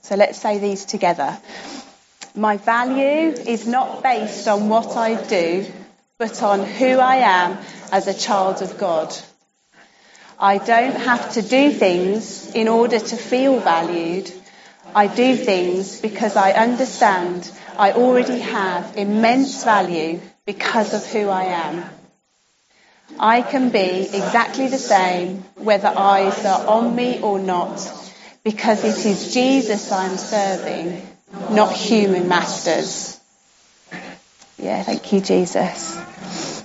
So 0.00 0.16
let's 0.16 0.40
say 0.40 0.58
these 0.58 0.86
together. 0.86 1.38
My 2.34 2.56
value 2.56 3.30
is 3.30 3.66
not 3.66 4.02
based 4.02 4.48
on 4.48 4.68
what 4.68 4.96
I 4.96 5.22
do, 5.22 5.66
but 6.18 6.42
on 6.42 6.64
who 6.64 6.98
I 6.98 7.16
am 7.16 7.58
as 7.92 8.06
a 8.06 8.14
child 8.14 8.62
of 8.62 8.78
God. 8.78 9.14
I 10.38 10.58
don't 10.58 10.96
have 10.96 11.32
to 11.32 11.42
do 11.42 11.70
things 11.70 12.54
in 12.54 12.68
order 12.68 12.98
to 12.98 13.16
feel 13.16 13.60
valued. 13.60 14.30
I 14.94 15.08
do 15.08 15.36
things 15.36 16.00
because 16.00 16.36
I 16.36 16.52
understand 16.52 17.50
I 17.76 17.92
already 17.92 18.38
have 18.38 18.96
immense 18.96 19.64
value 19.64 20.20
because 20.46 20.94
of 20.94 21.04
who 21.06 21.28
I 21.28 21.44
am. 21.44 21.84
I 23.18 23.42
can 23.42 23.68
be 23.70 24.08
exactly 24.12 24.68
the 24.68 24.78
same 24.78 25.44
whether 25.54 25.88
eyes 25.88 26.44
are 26.44 26.66
on 26.66 26.94
me 26.96 27.20
or 27.20 27.38
not 27.38 27.90
because 28.42 28.84
it 28.84 29.04
is 29.04 29.34
Jesus 29.34 29.92
I'm 29.92 30.16
serving, 30.16 31.06
not 31.50 31.72
human 31.72 32.28
masters. 32.28 33.15
Yeah, 34.58 34.82
thank 34.82 35.12
you, 35.12 35.20
Jesus. 35.20 36.64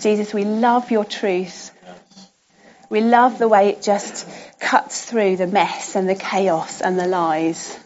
Jesus, 0.00 0.32
we 0.32 0.44
love 0.44 0.90
your 0.90 1.04
truth. 1.04 1.70
We 2.88 3.00
love 3.00 3.38
the 3.38 3.48
way 3.48 3.70
it 3.70 3.82
just 3.82 4.28
cuts 4.60 5.04
through 5.04 5.36
the 5.36 5.46
mess 5.46 5.96
and 5.96 6.08
the 6.08 6.14
chaos 6.14 6.80
and 6.80 6.98
the 6.98 7.06
lies. 7.06 7.76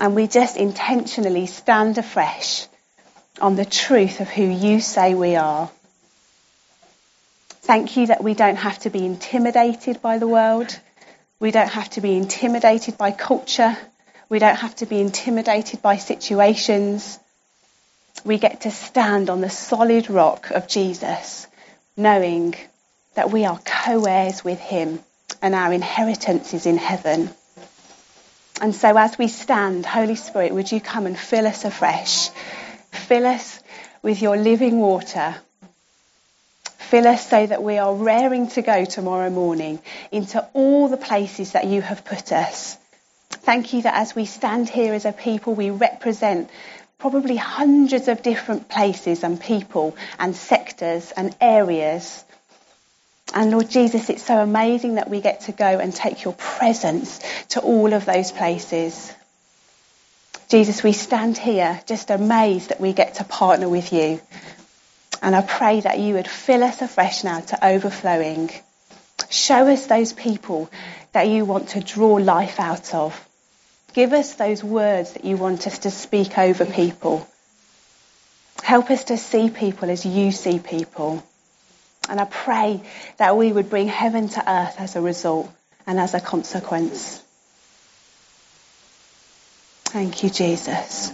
And 0.00 0.14
we 0.14 0.26
just 0.26 0.56
intentionally 0.56 1.46
stand 1.46 1.98
afresh 1.98 2.66
on 3.40 3.54
the 3.54 3.64
truth 3.64 4.20
of 4.20 4.28
who 4.28 4.44
you 4.44 4.80
say 4.80 5.14
we 5.14 5.36
are. 5.36 5.70
Thank 7.62 7.96
you 7.96 8.06
that 8.06 8.24
we 8.24 8.34
don't 8.34 8.56
have 8.56 8.78
to 8.80 8.90
be 8.90 9.04
intimidated 9.04 10.02
by 10.02 10.18
the 10.18 10.26
world. 10.26 10.76
We 11.38 11.52
don't 11.52 11.70
have 11.70 11.90
to 11.90 12.00
be 12.00 12.16
intimidated 12.16 12.98
by 12.98 13.12
culture. 13.12 13.76
We 14.28 14.40
don't 14.40 14.56
have 14.56 14.74
to 14.76 14.86
be 14.86 15.00
intimidated 15.00 15.80
by 15.80 15.98
situations 15.98 17.18
we 18.24 18.38
get 18.38 18.62
to 18.62 18.70
stand 18.70 19.30
on 19.30 19.40
the 19.40 19.50
solid 19.50 20.10
rock 20.10 20.50
of 20.50 20.68
Jesus, 20.68 21.46
knowing 21.96 22.54
that 23.14 23.30
we 23.30 23.44
are 23.44 23.58
co 23.64 24.04
heirs 24.04 24.44
with 24.44 24.60
him 24.60 25.00
and 25.42 25.54
our 25.54 25.72
inheritance 25.72 26.54
is 26.54 26.66
in 26.66 26.76
heaven. 26.76 27.30
And 28.60 28.74
so, 28.74 28.96
as 28.96 29.16
we 29.16 29.28
stand, 29.28 29.86
Holy 29.86 30.16
Spirit, 30.16 30.52
would 30.52 30.70
you 30.70 30.80
come 30.80 31.06
and 31.06 31.18
fill 31.18 31.46
us 31.46 31.64
afresh? 31.64 32.30
Fill 32.90 33.26
us 33.26 33.60
with 34.02 34.20
your 34.20 34.36
living 34.36 34.78
water. 34.80 35.36
Fill 36.78 37.06
us 37.06 37.28
so 37.28 37.46
that 37.46 37.62
we 37.62 37.78
are 37.78 37.94
raring 37.94 38.48
to 38.48 38.62
go 38.62 38.84
tomorrow 38.84 39.30
morning 39.30 39.78
into 40.10 40.40
all 40.54 40.88
the 40.88 40.96
places 40.96 41.52
that 41.52 41.66
you 41.66 41.82
have 41.82 42.04
put 42.04 42.32
us. 42.32 42.76
Thank 43.30 43.72
you 43.72 43.82
that 43.82 43.94
as 43.94 44.16
we 44.16 44.24
stand 44.24 44.68
here 44.68 44.94
as 44.94 45.04
a 45.04 45.12
people, 45.12 45.54
we 45.54 45.70
represent 45.70 46.50
probably 46.98 47.36
hundreds 47.36 48.08
of 48.08 48.22
different 48.22 48.68
places 48.68 49.22
and 49.22 49.40
people 49.40 49.96
and 50.18 50.34
sectors 50.34 51.12
and 51.12 51.34
areas. 51.40 52.24
And 53.32 53.50
Lord 53.52 53.70
Jesus, 53.70 54.10
it's 54.10 54.24
so 54.24 54.38
amazing 54.38 54.96
that 54.96 55.08
we 55.08 55.20
get 55.20 55.42
to 55.42 55.52
go 55.52 55.78
and 55.78 55.94
take 55.94 56.24
your 56.24 56.34
presence 56.34 57.20
to 57.50 57.60
all 57.60 57.92
of 57.92 58.04
those 58.04 58.32
places. 58.32 59.12
Jesus, 60.48 60.82
we 60.82 60.92
stand 60.92 61.38
here 61.38 61.80
just 61.86 62.10
amazed 62.10 62.70
that 62.70 62.80
we 62.80 62.92
get 62.92 63.16
to 63.16 63.24
partner 63.24 63.68
with 63.68 63.92
you. 63.92 64.20
And 65.22 65.36
I 65.36 65.42
pray 65.42 65.80
that 65.80 65.98
you 65.98 66.14
would 66.14 66.28
fill 66.28 66.64
us 66.64 66.80
afresh 66.80 67.22
now 67.22 67.40
to 67.40 67.66
overflowing. 67.66 68.50
Show 69.30 69.68
us 69.68 69.86
those 69.86 70.12
people 70.12 70.70
that 71.12 71.28
you 71.28 71.44
want 71.44 71.70
to 71.70 71.80
draw 71.80 72.14
life 72.14 72.58
out 72.58 72.94
of. 72.94 73.27
Give 73.98 74.12
us 74.12 74.34
those 74.34 74.62
words 74.62 75.14
that 75.14 75.24
you 75.24 75.36
want 75.36 75.66
us 75.66 75.80
to 75.80 75.90
speak 75.90 76.38
over 76.38 76.64
people. 76.64 77.26
Help 78.62 78.92
us 78.92 79.02
to 79.06 79.16
see 79.16 79.50
people 79.50 79.90
as 79.90 80.06
you 80.06 80.30
see 80.30 80.60
people. 80.60 81.26
And 82.08 82.20
I 82.20 82.24
pray 82.24 82.80
that 83.16 83.36
we 83.36 83.50
would 83.50 83.68
bring 83.68 83.88
heaven 83.88 84.28
to 84.28 84.52
earth 84.52 84.76
as 84.78 84.94
a 84.94 85.00
result 85.00 85.50
and 85.84 85.98
as 85.98 86.14
a 86.14 86.20
consequence. 86.20 87.20
Thank 89.86 90.22
you, 90.22 90.30
Jesus. 90.30 91.12